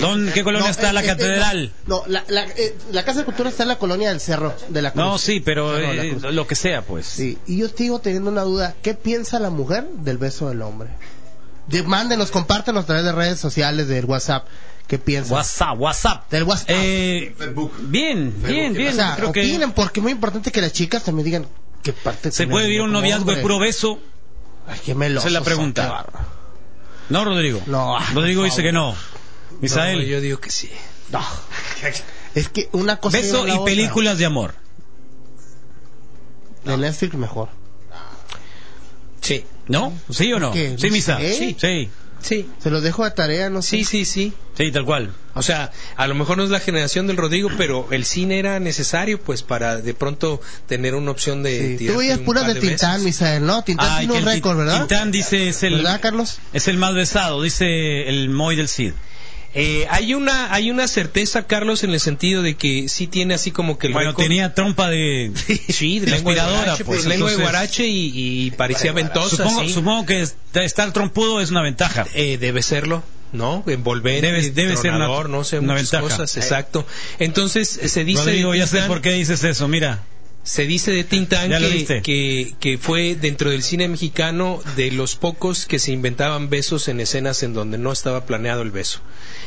[0.00, 1.72] ¿Dónde, ¿Qué colonia No, está eh, la eh, catedral?
[1.86, 4.82] No, la, la, eh, la Casa de Cultura está en la colonia del Cerro de
[4.82, 5.04] la Cruz.
[5.04, 7.06] No, sí, pero eh, lo que sea, pues.
[7.06, 8.74] Sí, y yo sigo teniendo una duda.
[8.82, 10.90] ¿Qué piensa la mujer del beso del hombre?
[11.68, 14.46] De, mándenos, compártenos a través de redes sociales, del WhatsApp.
[14.86, 15.34] ¿Qué piensa?
[15.34, 16.30] WhatsApp, WhatsApp.
[16.30, 16.70] Del WhatsApp.
[16.70, 17.34] Eh,
[17.80, 18.88] bien, bien, bien.
[18.88, 21.46] o sea, creo que porque es muy importante que las chicas también digan
[21.82, 23.98] qué parte se puede vivir un noviazgo de puro beso.
[24.66, 26.06] Ay, qué melosos Esa es la pregunta.
[27.08, 27.60] No, Rodrigo.
[27.66, 28.94] No, Rodrigo dice que no.
[29.60, 30.70] Misael, No, yo digo que sí.
[31.10, 31.20] No.
[32.34, 33.64] Es que una cosa beso a y otra.
[33.66, 34.54] películas de amor.
[36.64, 37.48] de Netflix mejor.
[39.20, 39.44] Sí.
[39.68, 39.92] ¿No?
[40.10, 40.50] ¿Sí o no?
[40.52, 40.76] ¿Qué?
[40.78, 41.20] Sí, Misa.
[41.22, 41.34] ¿Eh?
[41.38, 41.90] Sí, sí,
[42.22, 42.48] Sí.
[42.62, 43.78] Se los dejo de tarea, no sé.
[43.78, 44.32] Sí, sí, sí.
[44.56, 45.12] sí, tal cual.
[45.34, 48.60] O sea, a lo mejor no es la generación del Rodrigo, pero el cine era
[48.60, 51.78] necesario, pues, para de pronto tener una opción de.
[51.78, 53.02] Sí, Tú veías puras de de Tintán.
[53.04, 53.64] Misael, ¿no?
[53.64, 54.78] Tintán tiene un récord, ¿verdad?
[54.86, 56.38] Tintán dice es el, ¿Verdad, Carlos?
[56.52, 58.92] es el más besado, dice el Moy del Cid.
[59.54, 63.50] Eh, hay una hay una certeza, Carlos, en el sentido de que sí tiene así
[63.50, 65.30] como que el Bueno, récord- tenía trompa de,
[65.68, 68.12] sí, de de lengua de guarache, pues, pues, lengua de entonces- guarache y,
[68.46, 69.72] y parecía ventosa, Supongo, sí.
[69.72, 72.06] supongo que es- estar trompudo es una ventaja.
[72.14, 73.62] Eh, debe serlo, ¿no?
[73.66, 76.02] Envolvente, Debe- debe ser una- tronador, no sé, una muchas ventaja.
[76.16, 76.86] cosas, exacto.
[77.18, 80.02] Entonces, se dice Rodrigo, de ya sé por qué dices eso, mira.
[80.44, 82.02] Se dice de Tintán que, viste.
[82.02, 86.98] que, que fue dentro del cine mexicano de los pocos que se inventaban besos en
[86.98, 89.00] escenas en donde no estaba planeado el beso.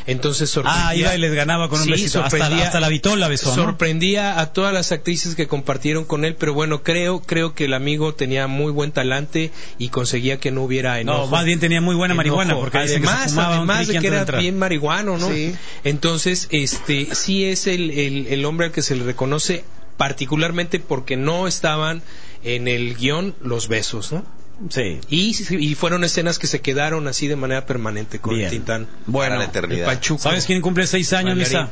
[0.08, 0.88] Entonces sorprendía.
[0.88, 2.24] Ah, iba y les ganaba con un Sí, besito.
[2.24, 3.64] Hasta, hasta la vitola besó, ¿no?
[3.64, 7.74] Sorprendía a todas las actrices que compartieron con él, pero bueno, creo creo que el
[7.74, 11.26] amigo tenía muy buen talante y conseguía que no hubiera enojo.
[11.26, 12.18] No, más bien tenía muy buena Enojo.
[12.38, 15.28] marihuana, porque dicen que además, además de que de era bien marihuano, ¿no?
[15.30, 15.54] Sí.
[15.84, 19.64] Entonces, este, sí es el, el, el hombre al que se le reconoce
[19.98, 22.02] particularmente porque no estaban
[22.44, 24.26] en el guion los besos, ¿no?
[24.70, 25.00] Sí.
[25.10, 28.46] Y, y fueron escenas que se quedaron así de manera permanente con Bien.
[28.46, 28.88] el Tintán.
[29.06, 29.86] Bueno, Para la El eternidad.
[29.86, 30.22] Pachuco.
[30.22, 31.36] ¿Sabes quién cumple seis años.
[31.36, 31.70] Misa?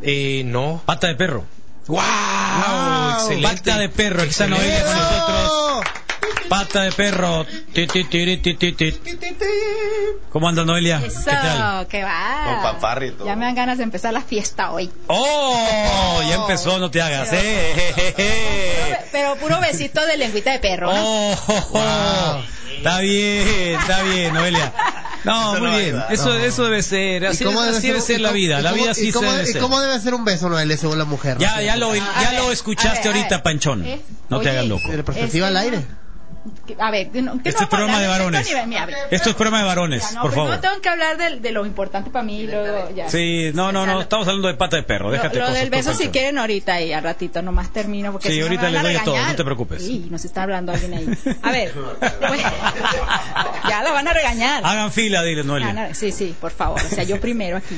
[0.00, 0.82] Eh, no.
[0.86, 1.44] Pata de perro.
[1.86, 2.00] ¡Wow!
[3.14, 3.48] Excelente.
[3.48, 5.37] Pata de perro, con nosotros.
[6.48, 7.46] Pata de perro.
[10.30, 11.00] ¿Cómo anda Noelia?
[11.04, 11.86] Eso, ¿Qué tal?
[11.88, 12.60] que va.
[12.82, 13.26] Con y todo.
[13.26, 14.90] Ya me dan ganas de empezar la fiesta hoy.
[15.08, 16.20] ¡Oh!
[16.28, 17.28] Ya empezó, no te hagas.
[17.32, 17.92] ¡Eh!
[17.96, 18.96] je, je.
[19.12, 21.02] Pero puro besito de lengüita de perro, ¿no?
[21.04, 22.42] ¡Oh!
[22.76, 24.72] Está bien, está bien, Noelia.
[25.24, 26.02] No, muy bien.
[26.10, 27.26] Eso, eso debe ser.
[27.26, 28.60] Así, así debe ser y la cómo- vida.
[28.60, 29.60] y La cómo- vida y sí se cómo- debe ¿Y ser.
[29.62, 31.38] cómo debe ser un beso, Noel, según la mujer?
[31.38, 33.42] Ya, ya lo, A ya ver, lo escuchaste ver, a ahorita.
[33.42, 33.84] Panchón.
[33.84, 34.00] ¿Eh?
[34.28, 34.88] No te hagas loco.
[34.90, 35.84] ¿De perspectiva al aire?
[36.78, 38.46] A ver, ¿qué no- Este no es programa de varones.
[39.10, 40.60] esto a es programa de varones, Ya, no, por primero favor.
[40.62, 43.08] tengo que hablar del- de, lo importante para mí y luego ya.
[43.08, 43.94] Sí, no, no, no.
[43.94, 45.06] lo- Estamos hablando de pata de perro.
[45.06, 48.28] Lo, Déjate lo cosas, del beso si quieren ahorita y al ratito nomás termino porque
[48.28, 49.30] Sí, si no ahorita les a doy de todo, regañar.
[49.32, 49.82] no te preocupes.
[49.84, 51.08] Sí, nos está hablando alguien ahí.
[51.42, 52.42] A ver, pues,
[53.68, 54.64] ya la van a regañar.
[54.64, 55.72] Hagan fila, dile, Noelia.
[55.72, 56.80] no, Sí, sí, por favor.
[56.80, 57.74] O sea, yo primero aquí.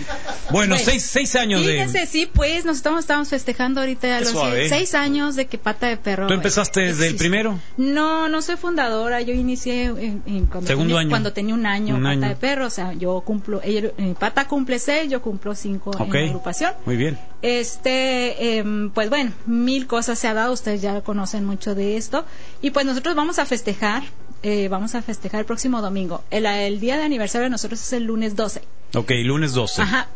[0.50, 1.72] Bueno, seis, seis años de...
[1.72, 4.68] Fíjense, sí, pues nos estamos, estamos festejando ahorita Qué los suave.
[4.68, 6.26] seis años de que Pata de Perro.
[6.26, 7.58] ¿Tú empezaste desde el primero?
[7.76, 9.20] No, no soy fundadora.
[9.22, 11.10] Yo inicié en, en cuando, Segundo tenía, año.
[11.10, 12.28] cuando tenía un año Un Pata año.
[12.28, 12.66] de Perro.
[12.66, 16.00] O sea, yo cumplo, ella- eh, Pata cumple seis, yo cumplo cinco Ok.
[16.02, 16.72] en la agrupación.
[16.86, 17.18] Muy bien.
[17.42, 22.24] Este, em, pues bueno, mil cosas se ha dado, ustedes ya conocen mucho de esto.
[22.62, 24.02] Y pues nosotros vamos a festejar,
[24.42, 26.22] eh, vamos a festejar el próximo domingo.
[26.30, 28.62] El, el día de aniversario de nosotros es el lunes 12.
[28.94, 29.82] Ok, lunes 12.
[29.82, 30.08] Ajá.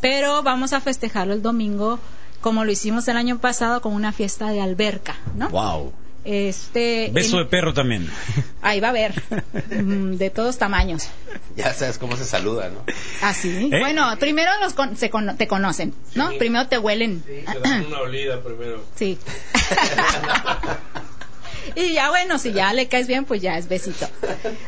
[0.00, 1.98] Pero vamos a festejarlo el domingo
[2.40, 5.48] como lo hicimos el año pasado con una fiesta de alberca, ¿no?
[5.48, 5.92] Wow.
[6.28, 8.10] Este, Beso en- de perro también.
[8.62, 9.22] ahí va a haber
[9.70, 11.04] mm, de todos tamaños.
[11.54, 12.82] Ya sabes cómo se saluda, ¿no?
[13.22, 13.70] Así.
[13.72, 13.78] ¿Eh?
[13.78, 15.08] Bueno, primero los con- se
[15.38, 16.32] te conocen, ¿no?
[16.36, 17.22] Primero te huelen.
[17.86, 18.82] una olida primero.
[18.96, 19.16] Sí.
[21.76, 24.08] y ya bueno, si ya le caes bien, pues ya es besito.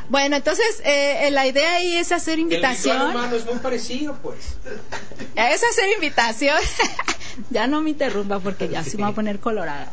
[0.08, 3.16] Bueno, entonces eh, la idea ahí es hacer invitación.
[3.34, 4.54] es muy parecido, pues.
[5.34, 6.56] Es hacer invitación.
[7.50, 9.92] ya no me interrumpa porque ya se me va a poner colorada.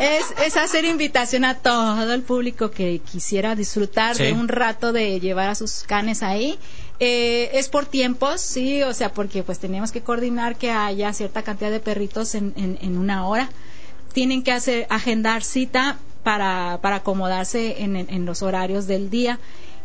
[0.00, 4.24] Es, es hacer invitación a todo el público que quisiera disfrutar Sí.
[4.24, 6.58] de un rato de llevar a sus canes ahí.
[7.00, 11.42] Eh, es por tiempos, sí, o sea, porque pues tenemos que coordinar que haya cierta
[11.42, 13.50] cantidad de perritos en, en, en una hora.
[14.12, 19.38] Tienen que hacer agendar cita para, para acomodarse en, en- los horarios del día.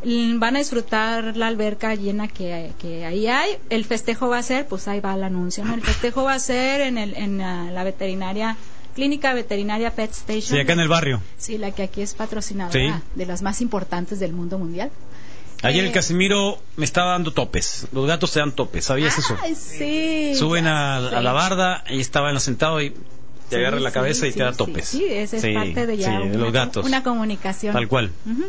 [0.06, 3.58] Mm, Van a disfrutar la alberca llena que, que ahí hay.
[3.70, 5.74] El festejo va a ser, pues ahí va el anuncio, ¿no?
[5.76, 8.58] El festejo va a ser en, el, en la, la veterinaria,
[8.96, 10.42] clínica veterinaria Pet Station.
[10.56, 11.22] Sí, acá en el barrio.
[11.38, 13.04] Sí, la que aquí es patrocinadora Sí.
[13.16, 14.92] de las más importantes del mundo mundial.
[15.62, 17.88] Ayer Eh, el Casimiro me estaba dando topes.
[17.94, 19.38] Los gatos te dan topes, ¿sabías eso?
[19.42, 20.34] Ay, sí.
[20.36, 22.94] Suben a, a la barda y estaba sentado y
[23.50, 24.88] te agarra la cabeza y te da topes.
[24.90, 26.86] Sí, esa es parte de ya una, los gatos.
[26.86, 27.74] una comunicación.
[27.74, 28.12] Tal cual.
[28.30, 28.44] Ujú.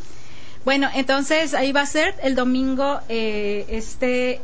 [0.64, 3.00] Bueno, entonces ahí va a ser el domingo.
[3.08, 4.40] eh, este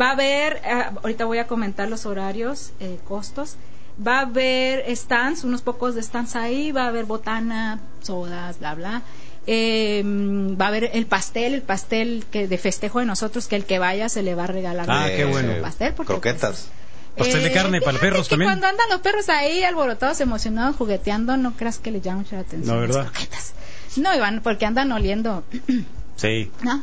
[0.00, 3.56] va a haber, ah, ahorita voy a comentar los horarios, eh, costos.
[4.04, 6.72] Va a haber stands, unos pocos de stands ahí.
[6.72, 9.02] Va a haber botana, sodas, bla, bla.
[9.46, 13.56] Eh, mm, va a haber el pastel, el pastel que de festejo de nosotros, que
[13.56, 14.86] el que vaya se le va a regalar.
[14.88, 15.52] Ah, qué bueno.
[15.62, 16.68] pastel porque, Croquetas.
[17.16, 18.50] Pastel de eh, carne para perros también.
[18.50, 22.42] Cuando andan los perros ahí alborotados, emocionados, jugueteando, no creas que les llama mucho la
[22.42, 22.74] atención.
[22.74, 23.10] No, las ¿verdad?
[23.10, 23.54] croquetas.
[23.96, 25.44] No, Iván, porque andan oliendo,
[26.16, 26.82] Sí, ¿no?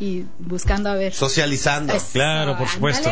[0.00, 1.12] Y buscando a ver.
[1.12, 1.92] Socializando.
[1.92, 3.10] Eso, claro, por supuesto.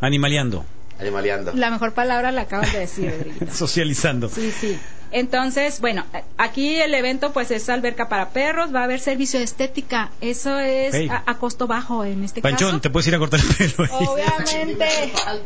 [0.00, 0.64] Animaleando,
[0.98, 1.52] Animaleando.
[1.54, 3.46] La mejor palabra la acabas de decir, Rodriguito.
[3.54, 4.28] socializando.
[4.28, 4.78] Sí, sí.
[5.10, 6.04] Entonces, bueno,
[6.38, 10.58] aquí el evento pues es alberca para perros, va a haber servicio de estética, eso
[10.58, 11.08] es Hey.
[11.08, 12.80] a, a costo bajo en este Panchón, caso.
[12.80, 14.06] te puedes ir a cortar el pelo ahí.
[14.06, 14.86] Obviamente,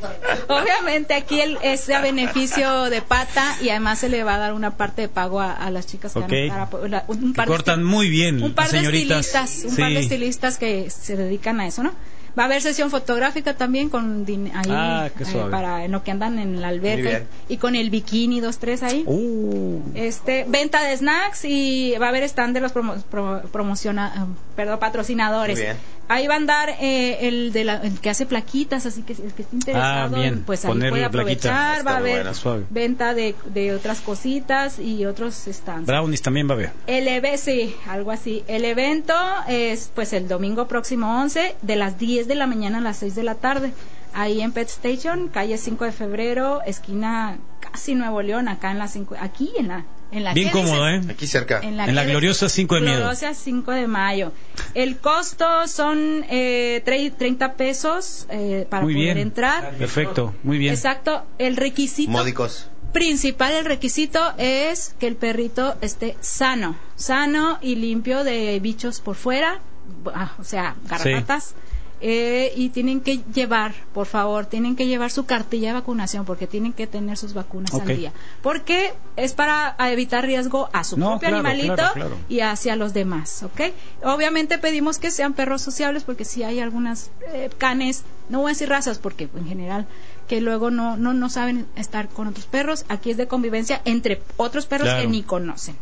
[0.48, 4.52] obviamente aquí el, es a beneficio de pata y además se le va a dar
[4.54, 6.32] una parte de pago a, a las chicas que Ok.
[6.50, 9.26] van a la- un par de cortan esti- muy bien, un par de señoritas.
[9.34, 9.82] estilistas, un Sí.
[9.82, 11.92] par de estilistas que se dedican a eso, ¿no?
[12.38, 16.04] Va a haber sesión fotográfica también con din- ahí Ah, qué eh, para en lo
[16.04, 19.02] que andan en la alberca y, y con el bikini dos tres ahí.
[19.06, 24.28] Uh, Este, venta de snacks y va a haber stand de los promo- pro- promociona,
[24.54, 25.56] perdón, patrocinadores.
[25.56, 25.76] Muy bien.
[26.08, 29.22] Ahí va a andar eh, el, de la, el que hace plaquitas, así que si
[29.22, 31.86] el que esté interesado, Ah, bien, pues ahí ponerle puede aprovechar.
[31.86, 35.86] Va a haber buena, venta de, de otras cositas y otros stands.
[35.86, 36.70] brownies también va a haber.
[36.86, 38.42] El eve- sí, algo así.
[38.48, 39.14] El evento
[39.48, 43.14] es pues el domingo próximo 11 de las 10 de la mañana a las 6
[43.14, 43.72] de la tarde.
[44.14, 48.88] Ahí en Pet Station, calle 5 de febrero, esquina casi Nuevo León, acá en la
[48.88, 51.00] 5, aquí en la en la Bien cómodo, ¿eh?
[51.10, 51.60] Aquí cerca.
[51.62, 52.96] En la, En la que- gloriosa 5 de Miedo.
[52.98, 54.32] Gloriosa 5 de mayo.
[54.74, 59.18] El costo son eh, tre- 30 pesos eh, para Muy poder bien.
[59.18, 59.72] entrar.
[59.76, 60.72] Perfecto, muy bien.
[60.74, 61.24] Exacto.
[61.38, 62.68] El requisito Módicos.
[62.92, 69.14] principal, el requisito es que el perrito esté sano, sano y limpio de bichos por
[69.16, 69.60] fuera,
[70.14, 71.54] ah, o sea, garrapatas.
[72.00, 76.46] Eh, y tienen que llevar, por favor, tienen que llevar su cartilla de vacunación porque
[76.46, 78.12] tienen que tener sus vacunas al día.
[78.42, 82.16] Porque es para evitar riesgo a su No, propio claro, animalito claro, claro.
[82.28, 83.72] y hacia los demás, ¿ok?
[84.04, 88.54] Obviamente pedimos que sean perros sociables porque si hay algunas eh, canes, no voy a
[88.54, 89.86] decir razas porque en general
[90.28, 94.22] que luego no, no, no saben estar con otros perros, aquí es de convivencia entre
[94.36, 95.76] otros perros que ni conocen.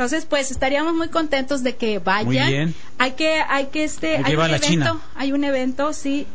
[0.00, 2.24] Entonces, pues estaríamos muy contentos de que vayan.
[2.24, 2.74] Muy bien.
[2.96, 4.96] Hay que, hay que este, Hay un evento, China.
[5.14, 6.26] hay un evento, sí.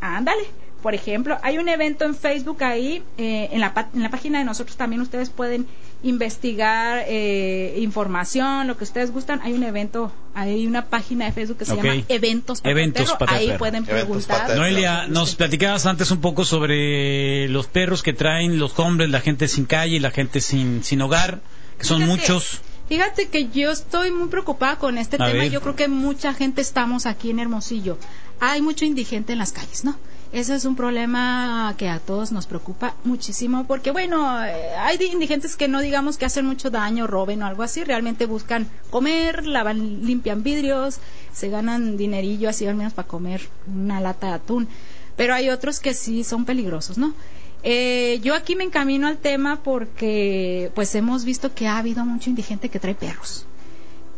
[0.00, 0.42] Ándale.
[0.82, 4.38] Por ejemplo, hay un evento en Facebook ahí, eh, en, la, pa- en la página
[4.38, 5.66] de nosotros también ustedes pueden
[6.04, 9.40] investigar eh, información, lo que ustedes gustan.
[9.42, 13.18] Hay un evento, hay una página de Facebook que se llama Eventos Pata Eventos Perro.
[13.18, 13.58] Pata Ahí Perro.
[13.58, 14.56] pueden preguntar.
[14.56, 19.48] Noelia, nos platicabas antes un poco sobre los perros que traen los hombres, la gente
[19.48, 21.40] sin calle, la gente sin, sin hogar,
[21.78, 22.62] que son Fíjate, muchos.
[22.88, 25.32] Fíjate que yo estoy muy preocupada con este A tema.
[25.40, 25.50] ver.
[25.50, 27.98] Yo creo que mucha gente estamos aquí en Hermosillo.
[28.38, 29.96] Hay mucho indigente en las calles, ¿no?
[30.32, 35.56] Ese es un problema que a todos nos preocupa muchísimo porque, bueno, eh, hay indigentes
[35.56, 40.04] que no digamos que hacen mucho daño, roben o algo así, realmente buscan comer, lavan,
[40.04, 40.98] limpian vidrios,
[41.32, 44.68] se ganan dinerillo así al menos para comer una lata de atún.
[45.16, 47.14] Pero hay otros que sí son peligrosos, ¿no?
[47.62, 52.30] Eh, yo aquí me encamino al tema porque pues hemos visto que ha habido mucho
[52.30, 53.46] indigente que trae perros.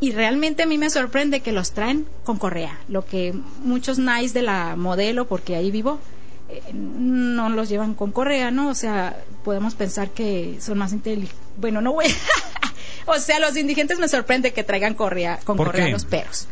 [0.00, 3.34] Y realmente a mí me sorprende que los traen con correa, lo que
[3.64, 5.98] muchos nice de la modelo, porque ahí vivo,
[6.48, 8.68] eh, no los llevan con correa, ¿no?
[8.68, 11.36] O sea, podemos pensar que son más inteligentes.
[11.56, 12.06] Bueno, no voy.
[13.06, 15.92] o sea, los indigentes me sorprende que traigan correa, con ¿Por correa qué?
[15.92, 16.46] los perros.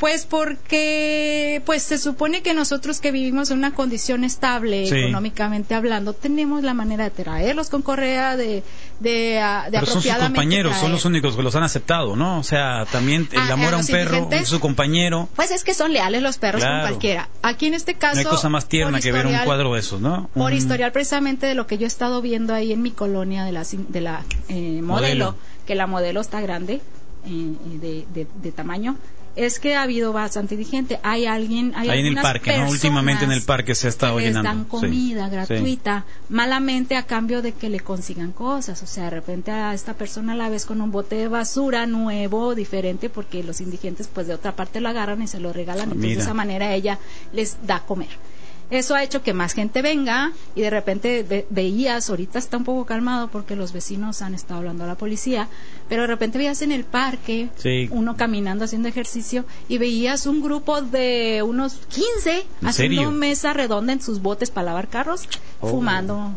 [0.00, 4.96] Pues porque pues se supone que nosotros que vivimos en una condición estable Sí.
[4.96, 8.62] económicamente hablando tenemos la manera de traerlos con correa de
[8.98, 12.38] de, ah, de Pero son sus compañeros, son los únicos que los han aceptado, ¿no?
[12.38, 15.28] O sea, también el Ah, amor a a un perro, su compañero.
[15.36, 16.80] Pues es que son leales los perros Claro.
[16.82, 17.28] con cualquiera.
[17.42, 20.00] Aquí en este caso No hay cosa más tierna que ver un cuadro de esos,
[20.02, 20.28] ¿no?
[20.34, 23.44] Por Un- historial precisamente de lo que yo he estado viendo ahí en mi colonia
[23.44, 25.34] de la, de la eh, modelo, Modelo.
[25.66, 26.80] que la modelo está grande
[27.26, 28.96] eh, de, de- de tamaño,
[29.36, 30.98] es que ha habido bastante indigente.
[31.02, 34.22] Hay alguien, hay Ahí en el parque, Últimamente en el parque se ha estado que
[34.24, 34.48] les llenando.
[34.50, 35.30] dan comida Sí.
[35.30, 38.82] gratuita, malamente a cambio de que le consigan cosas.
[38.82, 42.54] O sea, de repente a esta persona la ves con un bote de basura nuevo,
[42.54, 45.84] diferente, porque los indigentes pues de otra parte lo agarran y se lo regalan.
[45.84, 46.16] Entonces Mira.
[46.18, 46.98] de esa manera ella
[47.32, 48.08] les da a comer.
[48.70, 52.64] Eso ha hecho que más gente venga y de repente ve- veías, ahorita está un
[52.64, 55.48] poco calmado porque los vecinos han estado hablando a la policía,
[55.88, 57.88] pero de repente veías en el parque Sí.
[57.90, 63.10] uno caminando haciendo ejercicio y veías un grupo de unos 15 ¿En haciendo serio?
[63.10, 65.28] mesa redonda en sus botes para lavar carros,
[65.60, 65.68] Oh.
[65.68, 66.30] fumando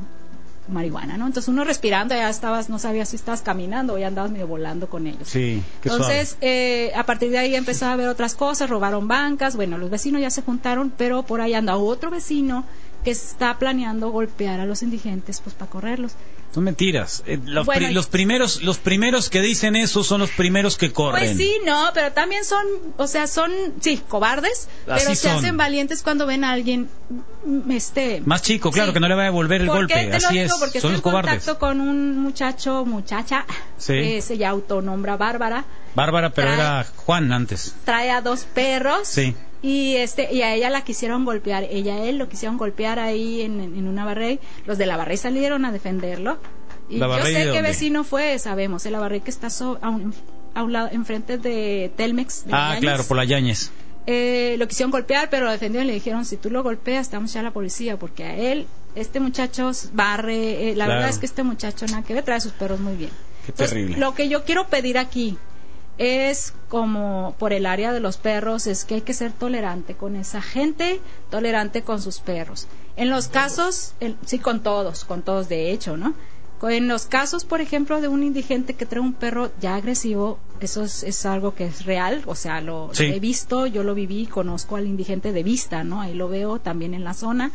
[0.68, 1.28] marihuana, ¿no?
[1.28, 4.88] Entonces uno respirando, ya estabas, no sabías si estabas caminando o ya andabas medio volando
[4.88, 5.28] con ellos.
[5.28, 9.56] Sí, qué Entonces, eh, a partir de ahí empezó a ver otras cosas, robaron bancas,
[9.56, 12.66] bueno, los vecinos ya se juntaron, pero por ahí anda otro vecino
[13.04, 16.14] que está planeando golpear a los indigentes pues para correrlos.
[16.54, 17.24] Son mentiras.
[17.26, 20.78] Eh, los, Bueno, pri- y- los primeros, los primeros que dicen eso son los primeros
[20.78, 21.24] que corren.
[21.24, 22.64] Pues sí, no, pero también son,
[22.98, 23.52] o sea, son,
[23.82, 25.32] sí, cobardes, Así pero se son.
[25.40, 26.90] hacen valientes cuando ven a alguien,
[27.46, 28.22] mm, este...
[28.26, 28.94] Más chico, claro, Sí.
[28.94, 29.96] que no le va a devolver el ¿Por golpe.
[29.96, 30.46] qué te lo Así digo?
[30.54, 30.60] es.
[30.60, 31.32] Porque son estoy los en cobardes.
[31.32, 33.46] contacto con un muchacho, muchacha,
[33.80, 33.94] Sí.
[33.94, 37.74] que se ya autonombra Bárbara, Bárbara, pero Trae- era Juan antes.
[37.84, 39.36] trae a dos perros Sí.
[39.64, 43.42] Y este y a ella la quisieron golpear ella a él lo quisieron golpear ahí
[43.42, 46.38] en, en una barrey los de la barrey salieron a defenderlo
[46.90, 49.90] y ¿La yo sé qué vecino fue sabemos el la barrey que está so- a
[49.90, 50.14] un,
[50.54, 53.72] a un lado enfrente de Telmex de Ah, claro, por la Yañez.
[54.06, 57.16] Eh, lo quisieron golpear pero lo defendieron y le dijeron si tú lo golpeas te
[57.16, 61.00] vamos a la policía porque a él este muchacho barre eh, la Claro.
[61.00, 63.12] verdad es que este muchacho nada que ver trae sus perros muy bien
[63.46, 63.98] Qué Entonces, terrible.
[63.98, 65.38] lo que yo quiero pedir aquí
[65.98, 70.16] es como por el área de los perros, es que hay que ser tolerante con
[70.16, 72.68] esa gente, tolerante con sus perros.
[72.96, 73.94] En los casos,
[74.26, 76.14] sí, con todos, con todos de hecho, ¿no?
[76.62, 80.84] En los casos, por ejemplo, de un indigente que trae un perro ya agresivo, eso
[80.84, 84.28] es, es algo que es real, o sea, lo, lo he visto, yo lo viví,
[84.28, 86.00] conozco al indigente de vista, ¿no?
[86.00, 87.52] Ahí lo veo también en la zona.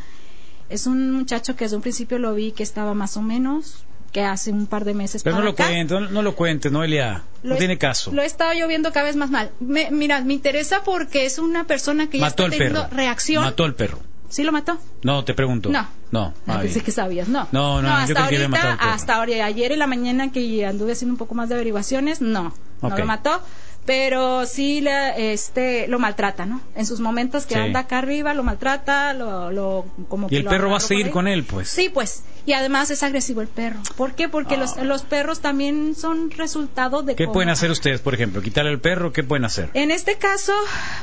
[0.69, 4.23] Es un muchacho que desde un principio lo vi que estaba más o menos, que
[4.23, 5.67] hace un par de meses Pero no lo acá.
[5.67, 7.23] cuentes, no, no lo cuentes, Noelia.
[7.43, 8.11] Lo No tiene caso.
[8.13, 9.51] Lo he estado yo viendo cada vez más mal.
[9.61, 12.97] Me- mira, me interesa porque es una persona que ya Mató está al teniendo perro.
[12.97, 13.45] reacción.
[13.45, 13.99] Mató al perro.
[14.31, 14.79] ¿Sí lo mató?
[15.03, 15.71] No, te pregunto.
[15.71, 15.89] No.
[16.11, 16.35] No.
[16.47, 17.49] Ah, pensé que sabías, no.
[17.53, 21.19] No, no, hasta creo ahorita, hasta ahora- ayer en la mañana que anduve haciendo un
[21.19, 23.43] poco más de averiguaciones, no, no lo mató,
[23.89, 26.61] pero sí le, este, lo maltrata, ¿no?
[26.77, 27.61] En sus momentos que Sí.
[27.61, 30.81] anda acá arriba, lo maltrata, lo, lo como Y que el lo perro va a
[30.81, 31.71] seguir con él, pues.
[31.71, 32.23] Sí, pues.
[32.45, 33.79] Y además es agresivo el perro.
[33.97, 34.29] ¿Por qué?
[34.29, 34.85] Porque los, Ah.
[34.85, 38.43] los perros también son resultado de ¿Qué cómo- pueden hacer ustedes, por ejemplo?
[38.43, 39.11] ¿Quitarle al perro?
[39.15, 39.71] ¿Qué pueden hacer?
[39.73, 40.53] en este caso,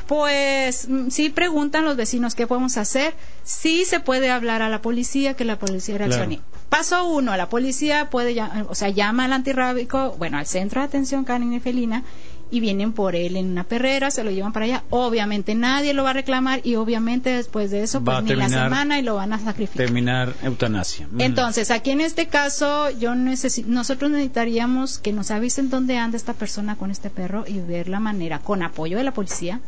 [0.07, 3.15] pues mm, sí preguntan los vecinos qué podemos hacer.
[3.43, 6.37] Sí se puede hablar a la policía, que la policía reaccione.
[6.37, 6.51] Claro.
[6.69, 8.35] Paso uno, la policía puede,
[8.67, 12.03] o sea, llama al antirrábico, bueno, al centro de atención canina y felina
[12.51, 14.83] y vienen por él en una perrera, se lo llevan para allá.
[14.89, 18.49] Obviamente nadie lo va a reclamar y obviamente después de eso, Va pues ni la
[18.49, 19.85] semana y lo van a sacrificar.
[19.85, 21.07] Terminar eutanasia.
[21.11, 21.21] Mm.
[21.21, 26.33] Entonces, aquí en este caso, yo necesi- nosotros necesitaríamos que nos avisen dónde anda esta
[26.33, 29.59] persona con este perro y ver la manera, con apoyo de la policía,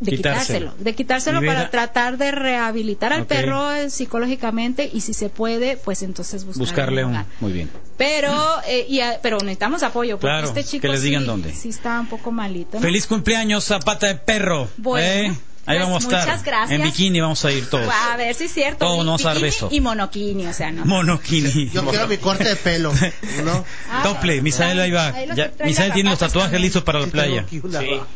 [0.00, 0.58] de Quitárselo.
[0.70, 5.28] quitárselo, de quitárselo para a- tratar de rehabilitar al perro eh, psicológicamente y si se
[5.28, 7.10] puede, pues entonces buscarle, Buscarle un...
[7.12, 7.26] lugar.
[7.40, 7.70] Muy bien.
[7.98, 8.32] Pero,
[8.66, 11.52] eh, y a- pero necesitamos apoyo porque Claro, este chico que les digan sí, dónde.
[11.54, 12.78] sí está un poco malito.
[12.78, 12.80] ¿no?
[12.80, 14.68] Feliz cumpleaños, Zapata de Perro.
[14.78, 15.38] Bueno, ¿eh?
[15.66, 16.26] Ahí pues, vamos a estar.
[16.26, 16.70] muchas gracias.
[16.80, 17.88] En bikini vamos a ir todos.
[18.12, 18.78] A ver si es cierto.
[18.78, 19.68] Todos nos vamos a dar beso.
[19.70, 20.84] Y monoquini, o sea, no.
[20.84, 21.70] Monokini.
[21.70, 22.92] Yo quiero mi corte de pelo,
[23.44, 23.64] ¿no?
[23.90, 25.08] Ah, Doble, Misael ahí va.
[25.08, 26.62] ahí Ya, Misael tiene los tatuajes también.
[26.62, 27.44] listos para la Sí, playa.
[27.48, 27.60] Sí,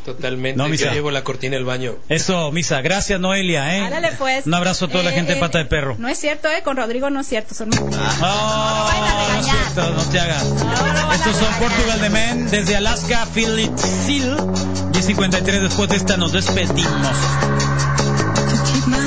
[0.03, 0.57] totalmente.
[0.57, 0.91] No, Yo Misa.
[0.91, 1.95] llevo la cortina del baño.
[2.09, 2.81] Eso, Misa.
[2.81, 3.77] Gracias, Noelia.
[3.77, 3.81] ¿eh?
[3.81, 4.45] Ándale, pues.
[4.47, 5.95] Un abrazo a toda la Eh, gente de eh, Pata de Perro.
[5.99, 6.61] No es cierto, ¿eh?
[6.63, 7.53] Con Rodrigo no es cierto.
[7.55, 8.15] Son mentiras.
[8.21, 10.43] Oh, vayan a no es cierto, no te hagas.
[10.45, 10.63] No,
[11.07, 11.53] no Estos son.
[11.59, 14.35] Portugal de Men desde Alaska, Philip Seal.
[14.37, 17.17] 10.53 después de esta nos despedimos.
[17.41, 19.04] To keep my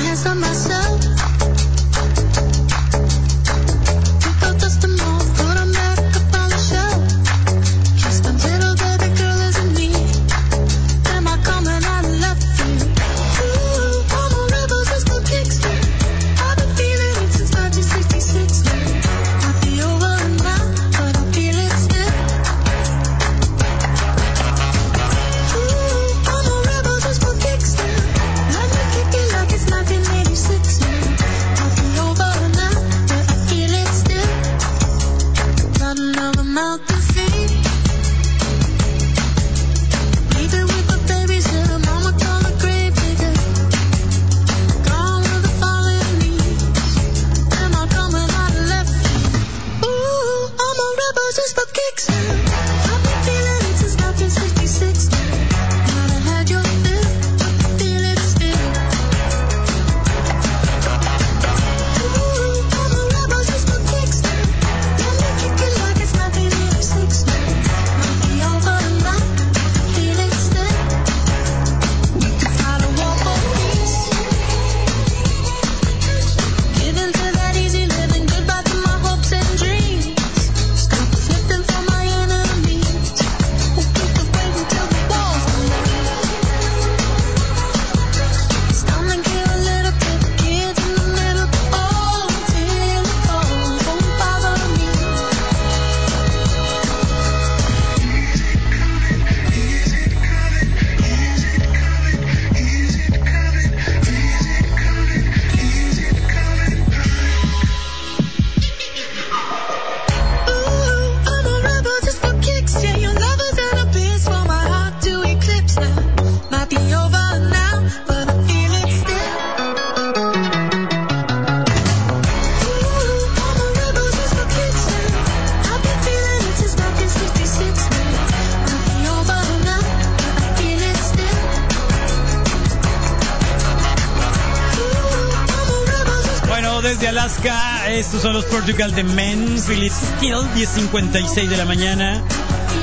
[138.09, 142.23] estos son los Portugal de Men, Philip Steel, 10.56 de la mañana.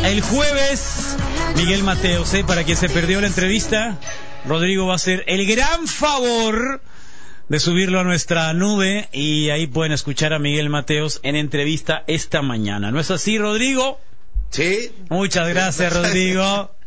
[0.05, 1.17] El jueves,
[1.57, 2.45] Miguel Mateos, ¿eh?
[2.47, 3.99] para quien se perdió la entrevista,
[4.47, 6.81] Rodrigo va a hacer el gran favor
[7.49, 12.41] de subirlo a nuestra nube y ahí pueden escuchar a Miguel Mateos en entrevista esta
[12.41, 12.93] mañana.
[12.93, 13.99] ¿No es así, Rodrigo?
[14.51, 14.93] Sí.
[15.09, 16.71] Muchas gracias, Rodrigo.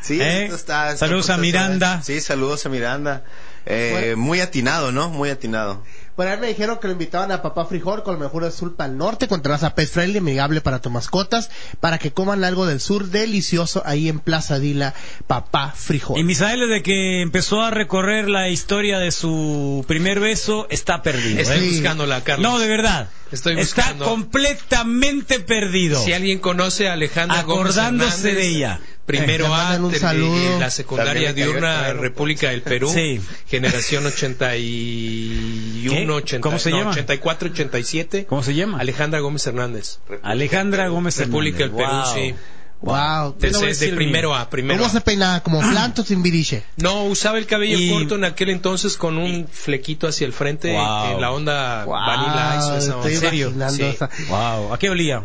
[0.00, 0.44] Sí, ¿Eh?
[0.44, 2.00] esto está, está Saludos a Miranda.
[2.00, 3.24] Sí, saludos a Miranda.
[3.64, 4.14] Eh.
[4.16, 5.08] Muy atinado, ¿no?
[5.08, 5.82] Muy atinado.
[6.16, 8.74] Por ahí me dijeron que lo invitaban a Papá Frijol con lo mejor del sur
[8.74, 12.64] para el norte, con terraza pet friendly, amigable para tus mascotas, para que coman algo
[12.64, 14.94] del sur delicioso ahí en Plaza Dila,
[15.26, 16.18] Papá Frijol.
[16.18, 21.40] Y Misael, desde que empezó a recorrer la historia de su primer beso, está perdido.
[21.40, 21.70] Estoy ¿eh?
[21.72, 22.50] buscándola, Carlos.
[22.50, 23.10] No, de verdad.
[23.32, 24.04] Estoy Está buscando.
[24.04, 26.02] completamente perdido.
[26.02, 28.80] Si alguien conoce a Alejandra Gómez Acordándose Hernández, de ella.
[29.06, 30.36] Primero Eh, A, un saludo.
[30.36, 33.20] eh, la secundaria diurna República del Perú, Sí.
[33.46, 36.10] generación 81, ¿Qué?
[36.10, 36.90] 80, ¿Cómo se no, llama?
[36.90, 38.26] 84, 87.
[38.26, 38.78] ¿Cómo se llama?
[38.80, 39.98] Alejandra Gómez Hernández.
[40.22, 41.86] Alejandra Gómez República del Hernández.
[41.86, 42.14] Perú, Wow.
[42.14, 42.34] sí.
[42.82, 43.32] Wow.
[43.38, 44.34] Te De, primero.
[44.34, 44.92] A, primero ¿Cómo A.
[44.92, 45.40] se peinaba?
[45.42, 46.62] ¿Como planto sin viriche?
[46.76, 50.72] No, usaba el cabello Y- corto en aquel entonces con un flequito hacia el frente
[50.72, 51.12] Wow.
[51.14, 53.20] en la onda Wow, Vanilla esa estoy onda.
[53.20, 53.54] serio?
[53.70, 53.96] Sí.
[54.28, 54.74] Wow.
[54.74, 55.22] ¿A qué olía?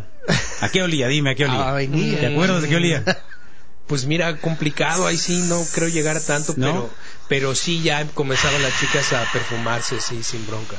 [0.60, 1.08] ¿A qué olía?
[1.08, 1.68] Dime, ¿a qué olía?
[1.76, 1.78] A.
[2.20, 3.04] ¿Te acuerdas de qué olía?
[3.92, 6.66] Pues mira, complicado, ahí sí no creo llegar a tanto, ¿No?
[6.66, 6.90] pero
[7.28, 10.76] pero sí ya comenzaron las chicas a perfumarse, sí, sin bronca.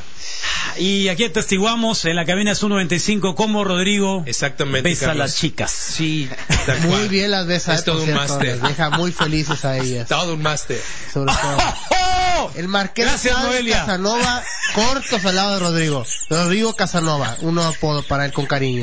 [0.78, 4.90] Y aquí atestiguamos en la cabina Su 95 cómo Rodrigo Exactamente.
[4.90, 5.26] besa a Carlos.
[5.28, 5.70] las chicas.
[5.72, 6.28] Sí,
[6.88, 8.60] Muy bien las besa, Es todo un máster.
[8.60, 10.08] deja muy felices a ellas.
[10.10, 10.82] Todo un máster.
[11.14, 11.58] Sobre todo.
[11.92, 12.52] ¡Oh!
[12.56, 13.36] El Marqués Gracias.
[13.76, 14.44] Casanova,
[14.74, 16.04] cortos al lado de Rodrigo.
[16.32, 18.82] Rodrigo Casanova, un nuevo apodo para él con cariño.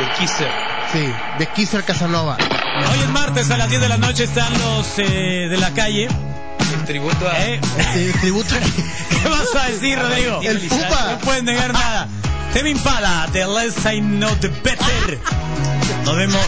[0.00, 0.50] De Kisser.
[0.92, 2.36] Sí, de Kisser Casanova.
[2.90, 6.08] Hoy es martes a las 10 de la noche están los eh, de la calle.
[6.74, 7.44] El tributo a...
[7.44, 7.60] ¿Eh?
[8.20, 8.54] Tributo.
[9.22, 10.40] ¿Qué vas a decir, Rodrigo?
[10.42, 11.12] El Pupa.
[11.12, 12.08] No pueden negar nada.
[12.52, 15.18] Temi Impala, The Less I Know The Better.
[16.04, 16.46] Nos vemos